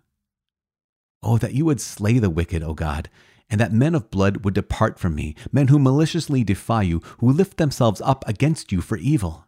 Oh, 1.23 1.37
that 1.37 1.53
you 1.53 1.65
would 1.65 1.79
slay 1.79 2.19
the 2.19 2.29
wicked, 2.29 2.61
O 2.61 2.73
God, 2.73 3.09
and 3.49 3.59
that 3.59 3.71
men 3.71 3.95
of 3.95 4.11
blood 4.11 4.43
would 4.43 4.53
depart 4.53 4.99
from 4.99 5.15
me, 5.15 5.35
men 5.51 5.69
who 5.69 5.79
maliciously 5.79 6.43
defy 6.43 6.81
you, 6.81 7.01
who 7.19 7.31
lift 7.31 7.57
themselves 7.57 8.01
up 8.01 8.27
against 8.27 8.71
you 8.71 8.81
for 8.81 8.97
evil. 8.97 9.47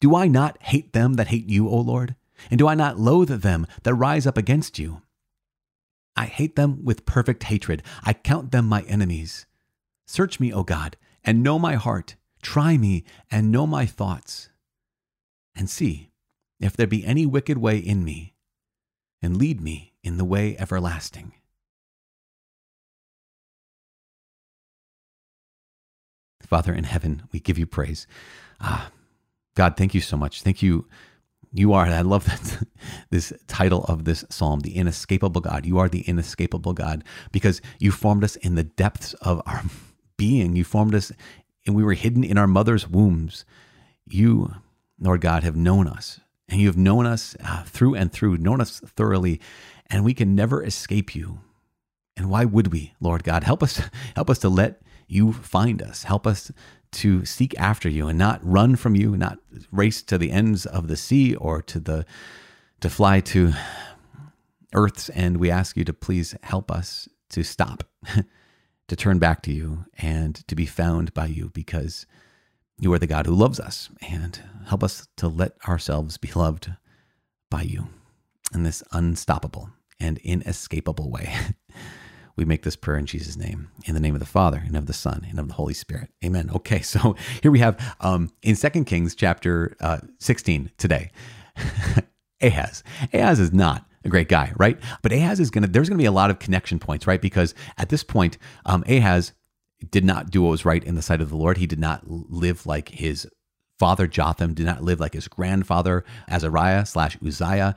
Do 0.00 0.14
I 0.16 0.28
not 0.28 0.60
hate 0.62 0.92
them 0.92 1.14
that 1.14 1.28
hate 1.28 1.48
you, 1.48 1.68
O 1.68 1.76
Lord? 1.76 2.16
And 2.50 2.58
do 2.58 2.66
I 2.66 2.74
not 2.74 2.98
loathe 2.98 3.42
them 3.42 3.66
that 3.84 3.94
rise 3.94 4.26
up 4.26 4.36
against 4.36 4.78
you? 4.78 5.02
I 6.16 6.26
hate 6.26 6.56
them 6.56 6.84
with 6.84 7.06
perfect 7.06 7.44
hatred. 7.44 7.82
I 8.02 8.12
count 8.12 8.50
them 8.50 8.66
my 8.66 8.82
enemies. 8.82 9.46
Search 10.06 10.40
me, 10.40 10.52
O 10.52 10.62
God, 10.62 10.96
and 11.24 11.42
know 11.42 11.58
my 11.58 11.76
heart. 11.76 12.16
Try 12.42 12.76
me 12.76 13.04
and 13.30 13.52
know 13.52 13.66
my 13.66 13.86
thoughts. 13.86 14.50
And 15.54 15.70
see 15.70 16.10
if 16.60 16.76
there 16.76 16.86
be 16.86 17.04
any 17.04 17.24
wicked 17.24 17.58
way 17.58 17.78
in 17.78 18.04
me, 18.04 18.31
and 19.22 19.36
lead 19.36 19.60
me 19.60 19.92
in 20.02 20.18
the 20.18 20.24
way 20.24 20.56
everlasting. 20.58 21.32
Father 26.42 26.74
in 26.74 26.84
heaven, 26.84 27.22
we 27.32 27.40
give 27.40 27.58
you 27.58 27.66
praise. 27.66 28.06
Ah, 28.60 28.90
God, 29.54 29.76
thank 29.76 29.94
you 29.94 30.00
so 30.00 30.16
much. 30.16 30.42
Thank 30.42 30.62
you 30.62 30.86
you 31.52 31.74
are, 31.74 31.84
I 31.84 32.00
love 32.00 32.24
that, 32.24 32.66
this 33.10 33.32
title 33.46 33.84
of 33.84 34.04
this 34.04 34.24
psalm, 34.30 34.60
the 34.60 34.76
inescapable 34.76 35.40
God. 35.42 35.66
You 35.66 35.78
are 35.78 35.88
the 35.88 36.00
inescapable 36.02 36.72
God 36.72 37.04
because 37.30 37.60
you 37.78 37.92
formed 37.92 38.24
us 38.24 38.36
in 38.36 38.54
the 38.54 38.64
depths 38.64 39.12
of 39.14 39.42
our 39.46 39.62
being. 40.16 40.56
You 40.56 40.64
formed 40.64 40.94
us 40.94 41.12
and 41.66 41.76
we 41.76 41.84
were 41.84 41.94
hidden 41.94 42.24
in 42.24 42.38
our 42.38 42.46
mother's 42.46 42.88
wombs. 42.88 43.44
You, 44.08 44.54
Lord 44.98 45.20
God, 45.20 45.42
have 45.44 45.56
known 45.56 45.86
us 45.86 46.20
and 46.52 46.60
you 46.60 46.66
have 46.66 46.76
known 46.76 47.06
us 47.06 47.34
uh, 47.42 47.62
through 47.62 47.94
and 47.94 48.12
through, 48.12 48.36
known 48.36 48.60
us 48.60 48.78
thoroughly, 48.80 49.40
and 49.86 50.04
we 50.04 50.12
can 50.12 50.34
never 50.34 50.62
escape 50.62 51.14
you. 51.14 51.40
And 52.14 52.28
why 52.28 52.44
would 52.44 52.70
we, 52.70 52.92
Lord 53.00 53.24
God? 53.24 53.42
Help 53.42 53.62
us, 53.62 53.80
help 54.14 54.28
us 54.28 54.38
to 54.40 54.50
let 54.50 54.82
you 55.08 55.32
find 55.32 55.80
us. 55.80 56.02
Help 56.02 56.26
us 56.26 56.52
to 56.92 57.24
seek 57.24 57.58
after 57.58 57.88
you 57.88 58.06
and 58.06 58.18
not 58.18 58.38
run 58.42 58.76
from 58.76 58.94
you, 58.94 59.16
not 59.16 59.38
race 59.72 60.02
to 60.02 60.18
the 60.18 60.30
ends 60.30 60.66
of 60.66 60.88
the 60.88 60.96
sea 60.96 61.34
or 61.34 61.62
to 61.62 61.80
the 61.80 62.04
to 62.80 62.90
fly 62.90 63.20
to 63.20 63.54
earth's 64.74 65.08
end. 65.14 65.38
We 65.38 65.50
ask 65.50 65.74
you 65.74 65.84
to 65.84 65.94
please 65.94 66.36
help 66.42 66.70
us 66.70 67.08
to 67.30 67.42
stop, 67.42 67.84
to 68.88 68.96
turn 68.96 69.18
back 69.18 69.40
to 69.44 69.52
you 69.52 69.86
and 69.96 70.34
to 70.48 70.54
be 70.54 70.66
found 70.66 71.14
by 71.14 71.26
you 71.26 71.48
because 71.48 72.04
you 72.82 72.92
are 72.92 72.98
the 72.98 73.06
God 73.06 73.26
who 73.26 73.34
loves 73.34 73.60
us 73.60 73.90
and 74.10 74.42
help 74.66 74.82
us 74.82 75.06
to 75.16 75.28
let 75.28 75.52
ourselves 75.68 76.16
be 76.16 76.32
loved 76.32 76.72
by 77.48 77.62
you 77.62 77.86
in 78.52 78.64
this 78.64 78.82
unstoppable 78.90 79.70
and 80.00 80.18
inescapable 80.18 81.10
way. 81.10 81.32
We 82.34 82.46
make 82.46 82.62
this 82.62 82.76
prayer 82.76 82.96
in 82.96 83.04
Jesus' 83.04 83.36
name, 83.36 83.68
in 83.84 83.92
the 83.92 84.00
name 84.00 84.14
of 84.14 84.20
the 84.20 84.26
Father 84.26 84.62
and 84.66 84.74
of 84.74 84.86
the 84.86 84.94
Son 84.94 85.26
and 85.28 85.38
of 85.38 85.48
the 85.48 85.54
Holy 85.54 85.74
Spirit. 85.74 86.08
Amen. 86.24 86.48
Okay, 86.54 86.80
so 86.82 87.14
here 87.42 87.50
we 87.50 87.58
have 87.58 87.78
um, 88.00 88.30
in 88.40 88.56
Second 88.56 88.86
Kings 88.86 89.14
chapter 89.14 89.76
uh, 89.80 89.98
16 90.18 90.70
today, 90.78 91.10
Ahaz. 92.40 92.82
Ahaz 93.12 93.38
is 93.38 93.52
not 93.52 93.84
a 94.02 94.08
great 94.08 94.30
guy, 94.30 94.50
right? 94.56 94.78
But 95.02 95.12
Ahaz 95.12 95.40
is 95.40 95.50
gonna. 95.50 95.66
There's 95.66 95.90
gonna 95.90 95.98
be 95.98 96.06
a 96.06 96.10
lot 96.10 96.30
of 96.30 96.38
connection 96.38 96.78
points, 96.78 97.06
right? 97.06 97.20
Because 97.20 97.54
at 97.76 97.90
this 97.90 98.02
point, 98.02 98.38
um, 98.64 98.82
Ahaz 98.88 99.34
did 99.90 100.04
not 100.04 100.30
do 100.30 100.42
what 100.42 100.50
was 100.50 100.64
right 100.64 100.82
in 100.82 100.94
the 100.94 101.02
sight 101.02 101.20
of 101.20 101.30
the 101.30 101.36
Lord. 101.36 101.58
He 101.58 101.66
did 101.66 101.78
not 101.78 102.08
live 102.08 102.66
like 102.66 102.88
his 102.88 103.26
father 103.78 104.06
Jotham. 104.06 104.54
Did 104.54 104.66
not 104.66 104.82
live 104.82 105.00
like 105.00 105.14
his 105.14 105.28
grandfather 105.28 106.04
Azariah 106.28 106.86
slash 106.86 107.18
Uzziah. 107.24 107.76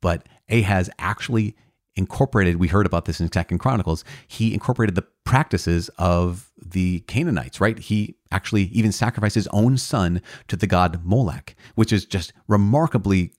But 0.00 0.28
Ahaz 0.48 0.88
actually 0.98 1.56
incorporated 1.94 2.56
we 2.56 2.68
heard 2.68 2.86
about 2.86 3.04
this 3.04 3.20
in 3.20 3.30
second 3.30 3.58
chronicles 3.58 4.02
he 4.26 4.54
incorporated 4.54 4.94
the 4.94 5.04
practices 5.24 5.90
of 5.98 6.50
the 6.56 7.00
canaanites 7.00 7.60
right 7.60 7.78
he 7.78 8.16
actually 8.30 8.64
even 8.64 8.90
sacrificed 8.90 9.34
his 9.34 9.46
own 9.48 9.76
son 9.76 10.22
to 10.48 10.56
the 10.56 10.66
god 10.66 11.04
molech 11.04 11.54
which 11.74 11.92
is 11.92 12.06
just 12.06 12.32
remarkably 12.48 13.32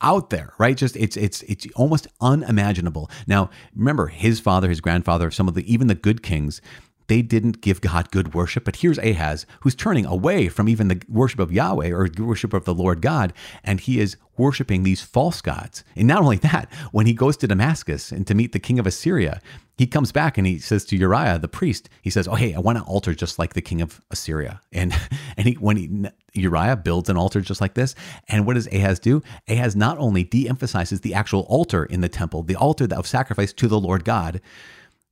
out 0.00 0.30
there 0.30 0.52
right 0.58 0.76
just 0.76 0.96
it's 0.96 1.16
it's 1.16 1.42
it's 1.42 1.66
almost 1.76 2.08
unimaginable 2.20 3.08
now 3.28 3.48
remember 3.76 4.08
his 4.08 4.40
father 4.40 4.68
his 4.68 4.80
grandfather 4.80 5.30
some 5.30 5.46
of 5.46 5.54
the 5.54 5.72
even 5.72 5.86
the 5.86 5.94
good 5.94 6.20
kings 6.22 6.60
they 7.06 7.22
didn't 7.22 7.60
give 7.60 7.80
God 7.80 8.10
good 8.10 8.34
worship. 8.34 8.64
But 8.64 8.76
here's 8.76 8.98
Ahaz, 8.98 9.46
who's 9.60 9.74
turning 9.74 10.06
away 10.06 10.48
from 10.48 10.68
even 10.68 10.88
the 10.88 11.02
worship 11.08 11.40
of 11.40 11.52
Yahweh 11.52 11.90
or 11.90 12.08
worship 12.18 12.54
of 12.54 12.64
the 12.64 12.74
Lord 12.74 13.02
God, 13.02 13.32
and 13.62 13.80
he 13.80 14.00
is 14.00 14.16
worshiping 14.36 14.82
these 14.82 15.02
false 15.02 15.40
gods. 15.40 15.84
And 15.96 16.08
not 16.08 16.22
only 16.22 16.36
that, 16.38 16.72
when 16.92 17.06
he 17.06 17.12
goes 17.12 17.36
to 17.38 17.46
Damascus 17.46 18.10
and 18.10 18.26
to 18.26 18.34
meet 18.34 18.52
the 18.52 18.58
king 18.58 18.78
of 18.78 18.86
Assyria, 18.86 19.40
he 19.76 19.86
comes 19.86 20.12
back 20.12 20.38
and 20.38 20.46
he 20.46 20.58
says 20.58 20.84
to 20.86 20.96
Uriah, 20.96 21.38
the 21.38 21.48
priest, 21.48 21.88
he 22.00 22.10
says, 22.10 22.28
"Oh, 22.28 22.34
hey, 22.34 22.54
I 22.54 22.60
want 22.60 22.78
an 22.78 22.84
altar 22.84 23.12
just 23.12 23.40
like 23.40 23.54
the 23.54 23.60
king 23.60 23.82
of 23.82 24.00
Assyria." 24.10 24.60
And 24.72 24.94
and 25.36 25.48
he, 25.48 25.54
when 25.54 25.76
he, 25.76 26.06
Uriah 26.34 26.76
builds 26.76 27.08
an 27.08 27.16
altar 27.16 27.40
just 27.40 27.60
like 27.60 27.74
this, 27.74 27.94
and 28.28 28.46
what 28.46 28.54
does 28.54 28.68
Ahaz 28.68 28.98
do? 28.98 29.22
Ahaz 29.48 29.74
not 29.74 29.98
only 29.98 30.24
de-emphasizes 30.24 31.00
the 31.00 31.14
actual 31.14 31.40
altar 31.42 31.84
in 31.84 32.00
the 32.00 32.08
temple, 32.08 32.42
the 32.42 32.56
altar 32.56 32.86
of 32.90 33.06
sacrifice 33.06 33.52
to 33.54 33.68
the 33.68 33.80
Lord 33.80 34.04
God, 34.04 34.40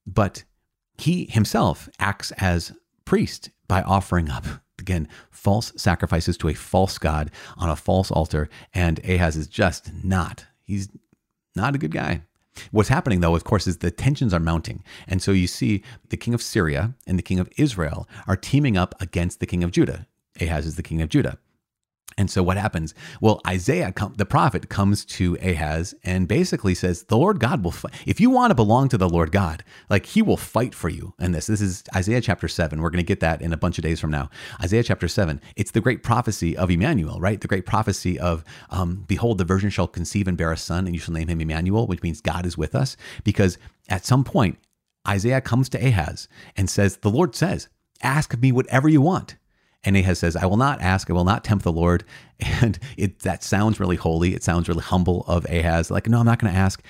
but 0.07 0.45
he 0.99 1.27
himself 1.27 1.89
acts 1.99 2.31
as 2.33 2.73
priest 3.05 3.51
by 3.69 3.83
offering 3.83 4.31
up 4.31 4.45
again 4.79 5.09
false 5.31 5.73
sacrifices 5.77 6.37
to 6.37 6.49
a 6.49 6.55
false 6.55 6.99
god 6.99 7.31
on 7.57 7.71
a 7.71 7.77
false 7.77 8.11
altar 8.11 8.49
and 8.75 8.99
ahaz 9.05 9.37
is 9.37 9.47
just 9.47 9.93
not 10.03 10.47
he's 10.65 10.89
not 11.55 11.75
a 11.75 11.79
good 11.79 11.91
guy. 11.93 12.23
What's 12.71 12.89
happening 12.89 13.21
though 13.21 13.35
of 13.35 13.45
course 13.45 13.67
is 13.67 13.79
the 13.79 13.91
tensions 13.91 14.35
are 14.35 14.41
mounting 14.41 14.83
and 15.07 15.23
so 15.23 15.33
you 15.33 15.47
see 15.47 15.83
the 16.11 16.17
king 16.17 16.35
of 16.35 16.43
syria 16.43 16.95
and 17.07 17.19
the 17.19 17.23
king 17.23 17.39
of 17.39 17.49
israel 17.57 18.09
are 18.27 18.37
teaming 18.37 18.77
up 18.77 18.95
against 19.01 19.41
the 19.41 19.47
king 19.47 19.65
of 19.65 19.71
judah. 19.71 20.07
Ahaz 20.41 20.67
is 20.67 20.77
the 20.77 20.83
king 20.83 21.01
of 21.03 21.09
judah 21.09 21.39
and 22.19 22.31
so 22.31 22.43
what 22.43 22.57
happens? 22.57 22.95
Well, 23.21 23.41
Isaiah, 23.47 23.93
the 24.17 24.27
prophet, 24.27 24.69
comes 24.69 25.05
to 25.07 25.37
Ahaz 25.43 25.95
and 26.05 26.29
basically 26.29 26.75
says, 26.75 27.05
"The 27.05 27.17
Lord 27.17 27.41
God 27.41 27.65
will 27.65 27.71
fight. 27.71 27.93
If 28.07 28.21
you 28.21 28.31
want 28.31 28.51
to 28.51 28.55
belong 28.55 28.89
to 28.89 28.99
the 28.99 29.09
Lord 29.09 29.33
God, 29.33 29.65
like 29.89 30.07
He 30.07 30.23
will 30.23 30.37
fight 30.37 30.75
for 30.75 30.89
you." 30.89 31.15
And 31.19 31.35
this, 31.35 31.47
this 31.47 31.61
is 31.61 31.85
Isaiah 31.95 32.21
chapter 32.21 32.49
seven. 32.49 32.81
We're 32.81 32.91
going 32.91 33.05
to 33.05 33.07
get 33.07 33.21
that 33.21 33.43
in 33.43 33.53
a 33.53 33.57
bunch 33.57 33.79
of 33.79 33.83
days 33.83 34.01
from 34.01 34.11
now. 34.11 34.31
Isaiah 34.63 34.83
chapter 34.83 35.09
seven. 35.09 35.41
It's 35.57 35.71
the 35.71 35.81
great 35.81 36.03
prophecy 36.03 36.57
of 36.57 36.71
Emmanuel, 36.71 37.21
right? 37.21 37.41
The 37.41 37.49
great 37.49 37.67
prophecy 37.67 38.19
of, 38.19 38.45
um, 38.71 39.05
"Behold, 39.07 39.39
the 39.39 39.45
virgin 39.45 39.71
shall 39.71 39.89
conceive 39.89 40.29
and 40.29 40.37
bear 40.37 40.53
a 40.53 40.57
son, 40.57 40.87
and 40.87 40.95
you 40.95 41.01
shall 41.01 41.15
name 41.15 41.29
him 41.29 41.41
Emmanuel," 41.41 41.87
which 41.87 42.03
means 42.03 42.21
God 42.21 42.47
is 42.47 42.59
with 42.59 42.75
us. 42.75 42.97
Because 43.25 43.59
at 43.89 44.05
some 44.05 44.25
point, 44.25 44.59
Isaiah 45.07 45.41
comes 45.41 45.69
to 45.71 45.85
Ahaz 45.85 46.29
and 46.57 46.71
says, 46.71 46.99
"The 46.99 47.11
Lord 47.11 47.35
says, 47.35 47.69
ask 48.03 48.37
me 48.39 48.53
whatever 48.53 48.89
you 48.89 49.01
want." 49.01 49.37
And 49.85 49.97
Ahaz 49.97 50.21
says, 50.21 50.37
I 50.37 50.47
will 50.47 50.57
not 50.57 50.81
ask, 50.81 51.11
I 51.11 51.13
will 51.13 51.25
not 51.25 51.45
tempt 51.45 51.65
the 51.65 51.73
Lord. 51.73 52.05
And 52.61 52.77
it 52.97 53.21
that 53.21 53.45
sounds 53.45 53.79
really 53.79 53.95
holy. 53.95 54.35
It 54.35 54.43
sounds 54.43 54.69
really 54.69 54.83
humble 54.83 55.25
of 55.29 55.45
Ahaz. 55.49 55.93
Like, 55.93 56.09
no, 56.09 56.19
I'm 56.19 56.27
not 56.27 56.41
going 56.41 56.53
to 56.53 56.59
ask. 56.59 56.83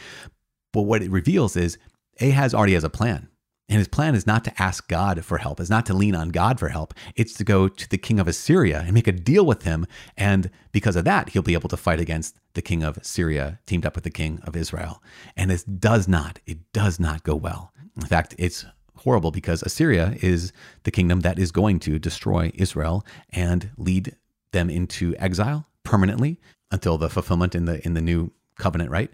But 0.72 0.82
what 0.82 1.02
it 1.02 1.10
reveals 1.10 1.56
is 1.56 1.76
Ahaz 2.22 2.54
already 2.54 2.72
has 2.72 2.84
a 2.84 2.88
plan. 2.88 3.28
And 3.68 3.78
his 3.78 3.88
plan 3.88 4.14
is 4.14 4.26
not 4.26 4.44
to 4.44 4.62
ask 4.62 4.88
God 4.88 5.24
for 5.24 5.38
help, 5.38 5.60
it's 5.60 5.70
not 5.70 5.86
to 5.86 5.94
lean 5.94 6.14
on 6.14 6.30
God 6.30 6.58
for 6.58 6.68
help. 6.68 6.92
It's 7.16 7.32
to 7.34 7.44
go 7.44 7.68
to 7.68 7.88
the 7.88 7.98
king 7.98 8.18
of 8.18 8.28
Assyria 8.28 8.82
and 8.84 8.92
make 8.92 9.06
a 9.06 9.12
deal 9.12 9.46
with 9.46 9.62
him. 9.62 9.86
And 10.16 10.50
because 10.72 10.96
of 10.96 11.04
that, 11.04 11.30
he'll 11.30 11.42
be 11.42 11.54
able 11.54 11.68
to 11.70 11.76
fight 11.76 12.00
against 12.00 12.36
the 12.54 12.62
king 12.62 12.82
of 12.82 12.98
Syria, 13.02 13.60
teamed 13.66 13.86
up 13.86 13.94
with 13.94 14.04
the 14.04 14.10
king 14.10 14.40
of 14.44 14.56
Israel. 14.56 15.02
And 15.36 15.50
this 15.50 15.64
does 15.64 16.08
not, 16.08 16.38
it 16.46 16.72
does 16.72 17.00
not 17.00 17.22
go 17.22 17.34
well. 17.34 17.72
In 17.96 18.06
fact, 18.06 18.34
it's 18.38 18.64
horrible 18.96 19.30
because 19.30 19.62
Assyria 19.62 20.16
is 20.20 20.52
the 20.84 20.90
kingdom 20.90 21.20
that 21.20 21.38
is 21.38 21.50
going 21.50 21.80
to 21.80 21.98
destroy 21.98 22.50
Israel 22.54 23.04
and 23.30 23.70
lead 23.76 24.16
them 24.52 24.70
into 24.70 25.14
exile 25.18 25.66
permanently 25.82 26.40
until 26.70 26.98
the 26.98 27.10
fulfillment 27.10 27.54
in 27.54 27.64
the 27.64 27.84
in 27.84 27.94
the 27.94 28.00
new 28.00 28.32
covenant, 28.56 28.90
right? 28.90 29.10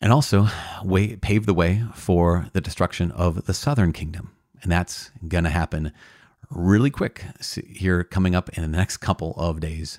and 0.00 0.12
also 0.12 0.48
way, 0.82 1.16
pave 1.16 1.46
the 1.46 1.54
way 1.54 1.84
for 1.94 2.46
the 2.52 2.60
destruction 2.60 3.10
of 3.12 3.46
the 3.46 3.54
southern 3.54 3.92
kingdom. 3.92 4.32
And 4.62 4.72
that's 4.72 5.10
going 5.28 5.44
to 5.44 5.50
happen 5.50 5.92
really 6.50 6.90
quick 6.90 7.24
here 7.68 8.02
coming 8.02 8.34
up 8.34 8.48
in 8.50 8.62
the 8.62 8.68
next 8.68 8.98
couple 8.98 9.34
of 9.36 9.60
days. 9.60 9.98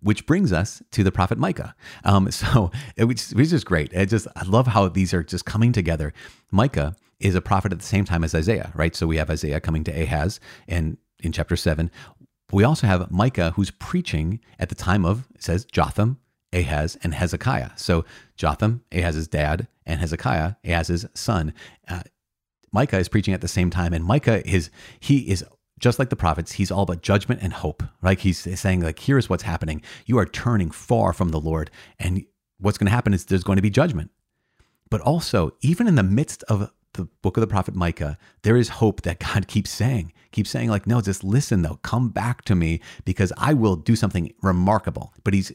Which 0.00 0.26
brings 0.26 0.52
us 0.52 0.82
to 0.92 1.02
the 1.02 1.10
prophet 1.10 1.38
Micah. 1.38 1.74
Um, 2.04 2.30
so, 2.30 2.70
which, 2.98 3.30
which 3.30 3.52
is 3.52 3.64
great. 3.64 3.92
It 3.92 4.06
just 4.06 4.26
I 4.36 4.44
love 4.44 4.66
how 4.68 4.88
these 4.88 5.14
are 5.14 5.22
just 5.22 5.44
coming 5.44 5.72
together. 5.72 6.12
Micah 6.50 6.94
is 7.20 7.34
a 7.34 7.40
prophet 7.40 7.72
at 7.72 7.78
the 7.78 7.84
same 7.84 8.04
time 8.04 8.24
as 8.24 8.34
Isaiah, 8.34 8.72
right? 8.74 8.94
So 8.94 9.06
we 9.06 9.16
have 9.16 9.30
Isaiah 9.30 9.60
coming 9.60 9.84
to 9.84 10.02
Ahaz, 10.02 10.40
and 10.68 10.98
in 11.20 11.32
chapter 11.32 11.56
seven, 11.56 11.90
we 12.52 12.64
also 12.64 12.86
have 12.86 13.10
Micah 13.10 13.52
who's 13.56 13.70
preaching 13.70 14.40
at 14.58 14.68
the 14.68 14.74
time 14.74 15.04
of 15.04 15.26
it 15.34 15.42
says 15.42 15.64
Jotham, 15.64 16.18
Ahaz, 16.52 16.96
and 17.02 17.14
Hezekiah. 17.14 17.70
So 17.76 18.04
Jotham, 18.36 18.82
Ahaz's 18.92 19.28
dad, 19.28 19.68
and 19.84 20.00
Hezekiah, 20.00 20.54
Ahaz's 20.64 21.06
son. 21.14 21.52
Uh, 21.88 22.02
Micah 22.72 22.98
is 22.98 23.08
preaching 23.08 23.34
at 23.34 23.40
the 23.40 23.48
same 23.48 23.70
time, 23.70 23.92
and 23.92 24.04
Micah 24.04 24.46
is 24.48 24.70
he 25.00 25.30
is 25.30 25.44
just 25.78 25.98
like 25.98 26.10
the 26.10 26.16
prophets. 26.16 26.52
He's 26.52 26.70
all 26.70 26.82
about 26.82 27.02
judgment 27.02 27.40
and 27.42 27.52
hope. 27.52 27.82
Like 28.02 28.20
he's 28.20 28.38
saying, 28.38 28.80
like 28.80 28.98
here's 28.98 29.28
what's 29.28 29.42
happening. 29.42 29.82
You 30.06 30.18
are 30.18 30.26
turning 30.26 30.70
far 30.70 31.12
from 31.12 31.30
the 31.30 31.40
Lord, 31.40 31.70
and 31.98 32.24
what's 32.58 32.78
going 32.78 32.86
to 32.86 32.92
happen 32.92 33.14
is 33.14 33.24
there's 33.24 33.44
going 33.44 33.56
to 33.56 33.62
be 33.62 33.70
judgment. 33.70 34.10
But 34.88 35.00
also, 35.00 35.52
even 35.62 35.86
in 35.86 35.96
the 35.96 36.02
midst 36.02 36.44
of 36.44 36.70
the 36.96 37.08
book 37.22 37.36
of 37.36 37.40
the 37.40 37.46
prophet 37.46 37.74
Micah, 37.74 38.18
there 38.42 38.56
is 38.56 38.68
hope 38.68 39.02
that 39.02 39.20
God 39.20 39.48
keeps 39.48 39.70
saying, 39.70 40.12
keeps 40.32 40.50
saying, 40.50 40.68
like, 40.68 40.86
no, 40.86 41.00
just 41.00 41.24
listen 41.24 41.62
though, 41.62 41.78
come 41.82 42.10
back 42.10 42.42
to 42.46 42.54
me 42.54 42.80
because 43.04 43.32
I 43.36 43.54
will 43.54 43.76
do 43.76 43.96
something 43.96 44.32
remarkable. 44.42 45.14
But 45.24 45.34
he's 45.34 45.52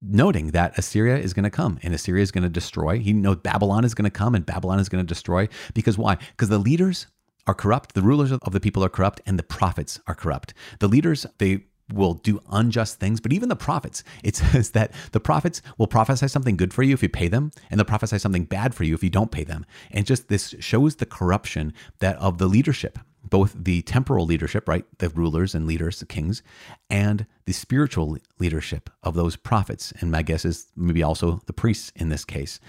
noting 0.00 0.52
that 0.52 0.78
Assyria 0.78 1.18
is 1.18 1.34
going 1.34 1.44
to 1.44 1.50
come 1.50 1.78
and 1.82 1.92
Assyria 1.92 2.22
is 2.22 2.30
going 2.30 2.44
to 2.44 2.48
destroy. 2.48 2.98
He 2.98 3.12
knows 3.12 3.36
Babylon 3.36 3.84
is 3.84 3.94
going 3.94 4.04
to 4.04 4.10
come 4.10 4.34
and 4.34 4.46
Babylon 4.46 4.78
is 4.78 4.88
going 4.88 5.04
to 5.04 5.08
destroy. 5.08 5.48
Because 5.74 5.98
why? 5.98 6.16
Because 6.30 6.48
the 6.48 6.58
leaders 6.58 7.06
are 7.46 7.54
corrupt, 7.54 7.94
the 7.94 8.02
rulers 8.02 8.30
of 8.30 8.52
the 8.52 8.60
people 8.60 8.84
are 8.84 8.90
corrupt, 8.90 9.20
and 9.26 9.38
the 9.38 9.42
prophets 9.42 9.98
are 10.06 10.14
corrupt. 10.14 10.52
The 10.80 10.88
leaders, 10.88 11.26
they 11.38 11.64
will 11.92 12.14
do 12.14 12.40
unjust 12.50 13.00
things, 13.00 13.20
but 13.20 13.32
even 13.32 13.48
the 13.48 13.56
prophets, 13.56 14.04
it 14.22 14.36
says 14.36 14.70
that 14.70 14.92
the 15.12 15.20
prophets 15.20 15.62
will 15.76 15.86
prophesy 15.86 16.28
something 16.28 16.56
good 16.56 16.74
for 16.74 16.82
you 16.82 16.94
if 16.94 17.02
you 17.02 17.08
pay 17.08 17.28
them, 17.28 17.50
and 17.70 17.78
they'll 17.78 17.84
prophesy 17.84 18.18
something 18.18 18.44
bad 18.44 18.74
for 18.74 18.84
you 18.84 18.94
if 18.94 19.02
you 19.02 19.10
don't 19.10 19.30
pay 19.30 19.44
them. 19.44 19.64
And 19.90 20.06
just 20.06 20.28
this 20.28 20.54
shows 20.60 20.96
the 20.96 21.06
corruption 21.06 21.72
that 22.00 22.16
of 22.16 22.38
the 22.38 22.46
leadership 22.46 22.98
both 23.30 23.54
the 23.56 23.82
temporal 23.82 24.26
leadership, 24.26 24.68
right, 24.68 24.84
the 24.98 25.08
rulers 25.10 25.54
and 25.54 25.66
leaders, 25.66 26.00
the 26.00 26.06
kings, 26.06 26.42
and 26.88 27.26
the 27.44 27.52
spiritual 27.52 28.16
leadership 28.38 28.90
of 29.02 29.14
those 29.14 29.36
prophets. 29.36 29.92
And 30.00 30.10
my 30.10 30.22
guess 30.22 30.44
is 30.44 30.68
maybe 30.76 31.02
also 31.02 31.42
the 31.46 31.52
priests 31.52 31.92
in 31.96 32.08
this 32.08 32.24
case. 32.24 32.60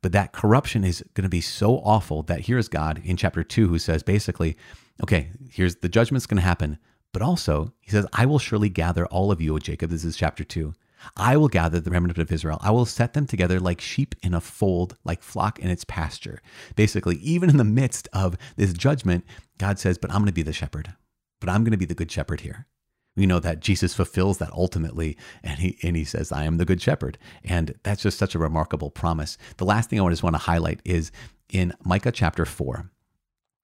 But 0.00 0.12
that 0.12 0.32
corruption 0.32 0.84
is 0.84 1.04
going 1.14 1.24
to 1.24 1.28
be 1.28 1.40
so 1.40 1.78
awful 1.78 2.22
that 2.24 2.46
here's 2.46 2.68
God 2.68 3.02
in 3.04 3.16
chapter 3.16 3.42
two 3.42 3.68
who 3.68 3.78
says 3.78 4.02
basically, 4.02 4.56
okay, 5.02 5.30
here's 5.50 5.76
the 5.76 5.88
judgment's 5.88 6.26
going 6.26 6.36
to 6.36 6.42
happen. 6.42 6.78
But 7.12 7.22
also, 7.22 7.72
he 7.80 7.90
says, 7.90 8.06
I 8.12 8.26
will 8.26 8.38
surely 8.38 8.68
gather 8.68 9.06
all 9.06 9.32
of 9.32 9.40
you, 9.40 9.54
O 9.54 9.58
Jacob. 9.58 9.90
This 9.90 10.04
is 10.04 10.16
chapter 10.16 10.44
two. 10.44 10.74
I 11.16 11.36
will 11.36 11.48
gather 11.48 11.80
the 11.80 11.90
remnant 11.90 12.18
of 12.18 12.32
Israel. 12.32 12.58
I 12.60 12.70
will 12.70 12.84
set 12.84 13.14
them 13.14 13.26
together 13.26 13.60
like 13.60 13.80
sheep 13.80 14.14
in 14.22 14.34
a 14.34 14.40
fold, 14.40 14.96
like 15.04 15.22
flock 15.22 15.58
in 15.58 15.70
its 15.70 15.84
pasture. 15.84 16.40
Basically, 16.74 17.16
even 17.16 17.48
in 17.50 17.56
the 17.56 17.64
midst 17.64 18.08
of 18.12 18.36
this 18.56 18.72
judgment, 18.72 19.24
God 19.58 19.78
says, 19.78 19.96
But 19.96 20.10
I'm 20.10 20.18
going 20.18 20.26
to 20.26 20.32
be 20.32 20.42
the 20.42 20.52
shepherd. 20.52 20.94
But 21.40 21.50
I'm 21.50 21.62
going 21.62 21.72
to 21.72 21.78
be 21.78 21.84
the 21.84 21.94
good 21.94 22.10
shepherd 22.10 22.40
here. 22.40 22.66
We 23.16 23.26
know 23.26 23.40
that 23.40 23.60
Jesus 23.60 23.94
fulfills 23.94 24.38
that 24.38 24.52
ultimately, 24.52 25.16
and 25.42 25.58
he 25.58 25.76
and 25.82 25.96
he 25.96 26.04
says, 26.04 26.30
"I 26.30 26.44
am 26.44 26.56
the 26.56 26.64
good 26.64 26.80
shepherd," 26.80 27.18
and 27.42 27.74
that's 27.82 28.02
just 28.02 28.16
such 28.16 28.36
a 28.36 28.38
remarkable 28.38 28.92
promise. 28.92 29.36
The 29.56 29.64
last 29.64 29.90
thing 29.90 30.00
I 30.00 30.08
just 30.08 30.22
want 30.22 30.34
to 30.34 30.42
highlight 30.42 30.80
is 30.84 31.10
in 31.48 31.72
Micah 31.84 32.12
chapter 32.12 32.46
four, 32.46 32.92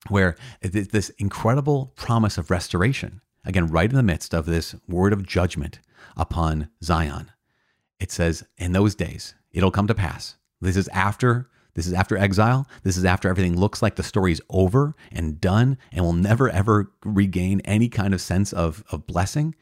where 0.08 0.36
this 0.60 1.10
incredible 1.18 1.92
promise 1.94 2.36
of 2.36 2.50
restoration. 2.50 3.20
Again, 3.44 3.66
right 3.66 3.90
in 3.90 3.96
the 3.96 4.02
midst 4.02 4.34
of 4.34 4.46
this 4.46 4.74
word 4.88 5.12
of 5.12 5.26
judgment 5.26 5.80
upon 6.16 6.70
Zion. 6.82 7.30
It 8.00 8.10
says, 8.10 8.44
In 8.56 8.72
those 8.72 8.94
days, 8.94 9.34
it'll 9.52 9.70
come 9.70 9.86
to 9.86 9.94
pass. 9.94 10.36
This 10.60 10.76
is 10.76 10.88
after. 10.88 11.48
This 11.74 11.86
is 11.86 11.92
after 11.92 12.16
exile. 12.16 12.68
This 12.84 12.96
is 12.96 13.04
after 13.04 13.28
everything 13.28 13.58
looks 13.58 13.82
like 13.82 13.96
the 13.96 14.02
story's 14.02 14.40
over 14.48 14.94
and 15.10 15.40
done 15.40 15.76
and 15.92 16.04
will 16.04 16.12
never 16.12 16.48
ever 16.48 16.92
regain 17.04 17.60
any 17.60 17.88
kind 17.88 18.14
of 18.14 18.20
sense 18.20 18.52
of, 18.52 18.84
of 18.90 19.06
blessing. 19.06 19.56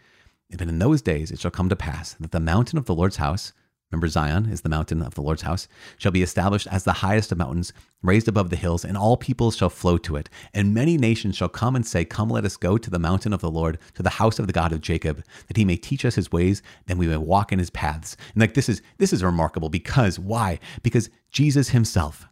But 0.51 0.69
in 0.69 0.79
those 0.79 1.01
days 1.01 1.31
it 1.31 1.41
shall 1.41 1.51
come 1.51 1.71
to 1.71 1.77
pass 1.77 2.13
that 2.21 2.31
the 2.31 2.41
mountain 2.41 2.79
of 2.79 2.85
the 2.85 2.95
Lord's 2.95 3.17
house 3.17 3.55
Remember, 3.93 4.09
Zion 4.09 4.47
is 4.47 4.63
the 4.63 4.71
mountain 4.71 5.03
of 5.03 5.15
the 5.15 5.21
Lord's 5.21 5.43
house, 5.43 5.69
shall 5.99 6.13
be 6.13 6.23
established 6.23 6.67
as 6.69 6.85
the 6.85 6.95
highest 6.95 7.31
of 7.31 7.37
mountains, 7.37 7.75
raised 8.03 8.27
above 8.27 8.49
the 8.49 8.57
hills, 8.57 8.87
and 8.87 8.97
all 8.97 9.19
peoples 9.19 9.55
shall 9.55 9.69
flow 9.69 9.99
to 9.99 10.17
it. 10.17 10.31
And 10.55 10.73
many 10.73 10.97
nations 10.97 11.37
shall 11.37 11.51
come 11.51 11.77
and 11.77 11.87
say, 11.87 12.07
Come, 12.07 12.31
let 12.31 12.47
us 12.47 12.57
go 12.57 12.79
to 12.79 12.91
the 12.91 12.99
mountain 12.99 13.35
of 13.35 13.43
the 13.43 13.51
Lord, 13.51 13.79
to 13.95 14.03
the 14.03 14.11
house 14.11 14.39
of 14.39 14.47
the 14.47 14.53
God 14.53 14.73
of 14.73 14.81
Jacob, 14.81 15.23
that 15.47 15.59
he 15.59 15.67
may 15.67 15.77
teach 15.77 16.07
us 16.07 16.15
his 16.15 16.33
ways, 16.33 16.63
then 16.87 16.97
we 16.97 17.07
may 17.07 17.19
walk 17.19 17.53
in 17.53 17.59
his 17.59 17.71
paths. 17.71 18.17
And 18.33 18.41
like 18.41 18.55
this 18.55 18.71
is 18.71 18.81
this 18.97 19.13
is 19.13 19.23
remarkable 19.23 19.69
because 19.69 20.19
why? 20.19 20.59
Because 20.83 21.11
Jesus 21.31 21.69
himself, 21.69 22.27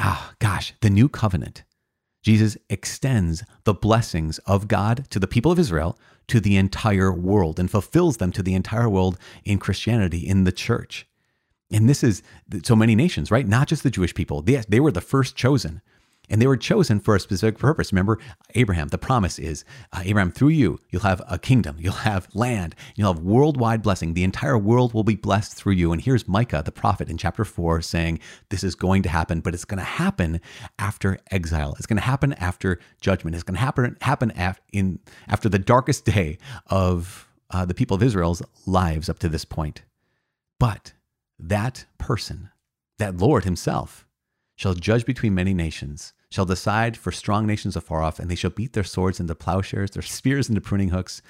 ah, 0.00 0.34
gosh, 0.40 0.74
the 0.80 0.90
new 0.90 1.08
covenant. 1.08 1.62
Jesus 2.26 2.56
extends 2.68 3.44
the 3.62 3.72
blessings 3.72 4.38
of 4.46 4.66
God 4.66 5.06
to 5.10 5.20
the 5.20 5.28
people 5.28 5.52
of 5.52 5.60
Israel 5.60 5.96
to 6.26 6.40
the 6.40 6.56
entire 6.56 7.12
world 7.12 7.60
and 7.60 7.70
fulfills 7.70 8.16
them 8.16 8.32
to 8.32 8.42
the 8.42 8.54
entire 8.54 8.88
world 8.88 9.16
in 9.44 9.60
Christianity, 9.60 10.26
in 10.26 10.42
the 10.42 10.50
church. 10.50 11.06
And 11.70 11.88
this 11.88 12.02
is 12.02 12.24
so 12.64 12.74
many 12.74 12.96
nations, 12.96 13.30
right? 13.30 13.46
Not 13.46 13.68
just 13.68 13.84
the 13.84 13.92
Jewish 13.92 14.12
people. 14.12 14.42
They, 14.42 14.56
they 14.68 14.80
were 14.80 14.90
the 14.90 15.00
first 15.00 15.36
chosen. 15.36 15.82
And 16.28 16.42
they 16.42 16.46
were 16.46 16.56
chosen 16.56 17.00
for 17.00 17.14
a 17.14 17.20
specific 17.20 17.58
purpose. 17.58 17.92
Remember, 17.92 18.18
Abraham, 18.54 18.88
the 18.88 18.98
promise 18.98 19.38
is 19.38 19.64
uh, 19.92 20.02
Abraham, 20.04 20.32
through 20.32 20.48
you, 20.48 20.78
you'll 20.90 21.02
have 21.02 21.22
a 21.28 21.38
kingdom, 21.38 21.76
you'll 21.78 21.92
have 21.92 22.28
land, 22.34 22.74
you'll 22.96 23.12
have 23.12 23.22
worldwide 23.22 23.82
blessing. 23.82 24.14
The 24.14 24.24
entire 24.24 24.58
world 24.58 24.92
will 24.92 25.04
be 25.04 25.16
blessed 25.16 25.54
through 25.54 25.74
you. 25.74 25.92
And 25.92 26.00
here's 26.02 26.26
Micah, 26.26 26.62
the 26.64 26.72
prophet, 26.72 27.08
in 27.08 27.16
chapter 27.16 27.44
four 27.44 27.80
saying, 27.80 28.18
This 28.50 28.64
is 28.64 28.74
going 28.74 29.02
to 29.04 29.08
happen, 29.08 29.40
but 29.40 29.54
it's 29.54 29.64
going 29.64 29.78
to 29.78 29.84
happen 29.84 30.40
after 30.78 31.18
exile. 31.30 31.74
It's 31.78 31.86
going 31.86 31.98
to 31.98 32.02
happen 32.02 32.32
after 32.34 32.80
judgment. 33.00 33.34
It's 33.34 33.44
going 33.44 33.56
to 33.56 33.60
happen, 33.60 33.96
happen 34.00 34.32
af- 34.36 34.60
in, 34.72 34.98
after 35.28 35.48
the 35.48 35.58
darkest 35.58 36.04
day 36.04 36.38
of 36.66 37.28
uh, 37.50 37.64
the 37.64 37.74
people 37.74 37.94
of 37.94 38.02
Israel's 38.02 38.42
lives 38.66 39.08
up 39.08 39.18
to 39.20 39.28
this 39.28 39.44
point. 39.44 39.82
But 40.58 40.92
that 41.38 41.86
person, 41.98 42.50
that 42.98 43.16
Lord 43.16 43.44
himself, 43.44 44.06
shall 44.56 44.74
judge 44.74 45.04
between 45.04 45.34
many 45.34 45.54
nations 45.54 46.14
shall 46.36 46.44
decide 46.44 46.98
for 46.98 47.10
strong 47.10 47.46
nations 47.46 47.76
afar 47.76 48.02
off, 48.02 48.18
and 48.18 48.30
they 48.30 48.34
shall 48.34 48.50
beat 48.50 48.74
their 48.74 48.84
swords 48.84 49.18
into 49.18 49.34
plowshares, 49.34 49.92
their 49.92 50.02
spears 50.02 50.50
into 50.50 50.60
pruning 50.60 50.90
hooks. 50.90 51.22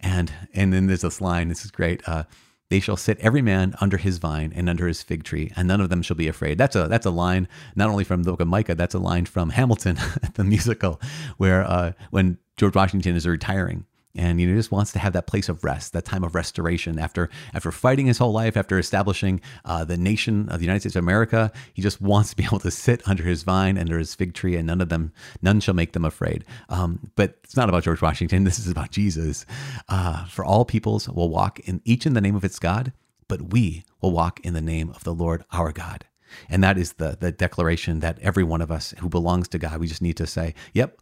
And 0.00 0.32
and 0.54 0.72
then 0.72 0.86
there's 0.86 1.02
this 1.02 1.20
line, 1.20 1.48
this 1.48 1.66
is 1.66 1.70
great. 1.70 2.00
Uh, 2.08 2.24
they 2.70 2.80
shall 2.80 2.96
sit 2.96 3.18
every 3.18 3.42
man 3.42 3.74
under 3.78 3.98
his 3.98 4.16
vine 4.16 4.54
and 4.56 4.66
under 4.70 4.88
his 4.88 5.02
fig 5.02 5.22
tree, 5.22 5.52
and 5.54 5.68
none 5.68 5.82
of 5.82 5.90
them 5.90 6.00
shall 6.00 6.16
be 6.16 6.28
afraid. 6.28 6.56
That's 6.56 6.74
a 6.76 6.88
that's 6.88 7.04
a 7.04 7.10
line 7.10 7.46
not 7.76 7.90
only 7.90 8.04
from 8.04 8.22
the 8.22 8.30
book 8.30 8.40
of 8.40 8.48
Micah, 8.48 8.74
that's 8.74 8.94
a 8.94 8.98
line 8.98 9.26
from 9.26 9.50
Hamilton, 9.50 9.98
the 10.34 10.44
musical, 10.44 10.98
where 11.36 11.62
uh, 11.64 11.92
when 12.10 12.38
George 12.56 12.74
Washington 12.74 13.16
is 13.16 13.26
retiring, 13.26 13.84
and 14.14 14.40
you 14.40 14.46
know 14.46 14.56
just 14.56 14.72
wants 14.72 14.92
to 14.92 14.98
have 14.98 15.12
that 15.12 15.26
place 15.26 15.48
of 15.48 15.62
rest 15.64 15.92
that 15.92 16.04
time 16.04 16.24
of 16.24 16.34
restoration. 16.34 16.98
After 16.98 17.28
after 17.54 17.70
fighting 17.70 18.06
his 18.06 18.18
whole 18.18 18.32
life 18.32 18.56
after 18.56 18.78
establishing 18.78 19.40
uh, 19.64 19.84
the 19.84 19.96
nation 19.96 20.48
of 20.48 20.58
the 20.58 20.64
united 20.64 20.80
states 20.80 20.96
of 20.96 21.02
america 21.04 21.52
he 21.74 21.82
just 21.82 22.00
wants 22.00 22.30
to 22.30 22.36
be 22.36 22.44
able 22.50 22.58
to 22.60 22.70
sit 22.70 23.06
under 23.06 23.22
his 23.22 23.42
vine 23.42 23.78
under 23.78 23.98
his 23.98 24.14
fig 24.14 24.34
tree 24.34 24.56
and 24.56 24.66
none 24.66 24.80
of 24.80 24.88
them 24.88 25.12
none 25.42 25.60
shall 25.60 25.74
make 25.74 25.92
them 25.92 26.04
afraid. 26.04 26.44
Um, 26.68 27.10
but 27.16 27.38
it's 27.44 27.56
not 27.56 27.68
about 27.68 27.84
george 27.84 28.02
washington. 28.02 28.44
This 28.48 28.58
is 28.58 28.70
about 28.70 28.90
jesus. 28.90 29.44
Uh, 29.90 30.24
for 30.26 30.42
all 30.44 30.64
peoples 30.64 31.08
will 31.08 31.28
walk 31.28 31.60
in 31.60 31.82
each 31.84 32.06
in 32.06 32.14
the 32.14 32.20
name 32.20 32.34
of 32.34 32.44
its 32.44 32.58
god 32.58 32.92
but 33.28 33.52
we 33.52 33.84
will 34.00 34.10
walk 34.10 34.40
in 34.40 34.54
the 34.54 34.62
name 34.62 34.88
of 34.90 35.04
the 35.04 35.14
lord 35.14 35.44
our 35.52 35.72
god. 35.72 36.06
And 36.48 36.62
that 36.64 36.78
is 36.78 36.94
the 36.94 37.16
the 37.20 37.30
declaration 37.32 38.00
that 38.00 38.18
every 38.20 38.44
one 38.44 38.62
of 38.62 38.70
us 38.70 38.94
who 38.98 39.08
belongs 39.08 39.48
to 39.48 39.58
god 39.58 39.78
we 39.78 39.86
just 39.86 40.02
need 40.02 40.16
to 40.16 40.26
say 40.26 40.54
yep 40.72 41.00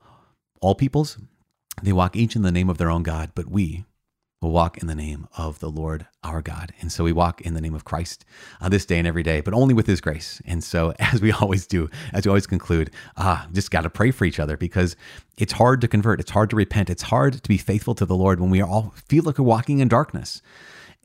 all 0.61 0.75
peoples 0.75 1.19
they 1.83 1.93
walk 1.93 2.17
each 2.17 2.37
in 2.37 2.43
the 2.43 2.53
name 2.53 2.69
of 2.69 2.79
their 2.79 2.91
own 2.91 3.03
God, 3.03 3.33
but 3.35 3.49
we, 3.49 3.85
We'll 4.43 4.53
walk 4.53 4.77
in 4.77 4.87
the 4.87 4.95
name 4.95 5.27
of 5.39 5.61
the 5.61 5.71
Lord 5.71 6.07
our 6.23 6.43
God. 6.43 6.73
And 6.81 6.93
so 6.93 7.05
we 7.05 7.13
walk 7.13 7.41
in 7.41 7.55
the 7.55 7.61
name 7.61 7.75
of 7.75 7.87
Christ 7.87 8.25
on 8.61 8.71
this 8.71 8.85
day 8.85 8.99
and 8.99 9.09
every 9.09 9.23
day, 9.23 9.41
but 9.41 9.55
only 9.55 9.73
with 9.73 9.87
his 9.87 10.03
grace. 10.03 10.43
And 10.45 10.63
so, 10.63 10.93
as 10.99 11.23
we 11.23 11.33
always 11.33 11.67
do, 11.67 11.89
as 12.13 12.27
we 12.27 12.29
always 12.29 12.47
conclude, 12.47 12.91
ah, 13.17 13.49
just 13.53 13.71
got 13.71 13.83
to 13.83 13.91
pray 13.91 14.11
for 14.11 14.27
each 14.27 14.39
other 14.39 14.59
because 14.59 14.95
it's 15.39 15.55
hard 15.55 15.81
to 15.81 15.89
convert. 15.89 16.21
It's 16.21 16.33
hard 16.33 16.51
to 16.51 16.57
repent. 16.57 16.91
It's 16.91 17.05
hard 17.05 17.43
to 17.43 17.49
be 17.49 17.57
faithful 17.57 17.95
to 17.95 18.05
the 18.05 18.15
Lord 18.15 18.39
when 18.39 18.51
we 18.51 18.61
all 18.61 18.93
feel 19.09 19.25
like 19.25 19.39
we're 19.39 19.45
walking 19.45 19.79
in 19.79 19.89
darkness. 19.89 20.43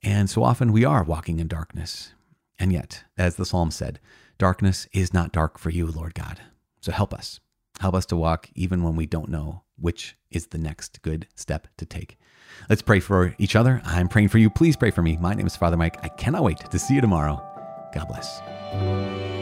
And 0.04 0.30
so 0.30 0.44
often 0.44 0.74
we 0.74 0.84
are 0.84 1.04
walking 1.04 1.40
in 1.40 1.48
darkness. 1.48 2.14
And 2.60 2.74
yet, 2.74 3.06
as 3.18 3.38
the 3.38 3.46
psalm 3.46 3.72
said, 3.72 4.00
darkness 4.38 4.88
is 4.92 5.14
not 5.14 5.32
dark 5.32 5.58
for 5.58 5.70
you, 5.70 5.88
Lord 5.88 6.16
God. 6.16 6.42
So 6.82 6.92
help 6.92 7.14
us. 7.14 7.40
Help 7.80 7.96
us 7.96 8.06
to 8.08 8.18
walk 8.18 8.50
even 8.56 8.84
when 8.84 8.96
we 8.96 9.06
don't 9.06 9.30
know 9.30 9.64
which 9.82 10.16
is 10.30 10.48
the 10.48 10.58
next 10.58 11.02
good 11.02 11.28
step 11.36 11.68
to 11.78 11.86
take. 11.86 12.18
Let's 12.70 12.82
pray 12.82 13.00
for 13.00 13.36
each 13.38 13.56
other. 13.56 13.82
I'm 13.86 14.08
praying 14.08 14.30
for 14.30 14.38
you. 14.38 14.50
Please 14.50 14.76
pray 14.76 14.92
for 14.92 15.02
me. 15.02 15.18
My 15.18 15.34
name 15.34 15.48
is 15.48 15.56
Father 15.56 15.78
Mike. 15.78 15.98
I 16.04 16.10
cannot 16.10 16.44
wait 16.44 16.60
to 16.72 16.80
see 16.80 16.96
you 16.96 17.02
tomorrow. 17.02 17.42
God 17.94 18.08
bless. 18.08 19.41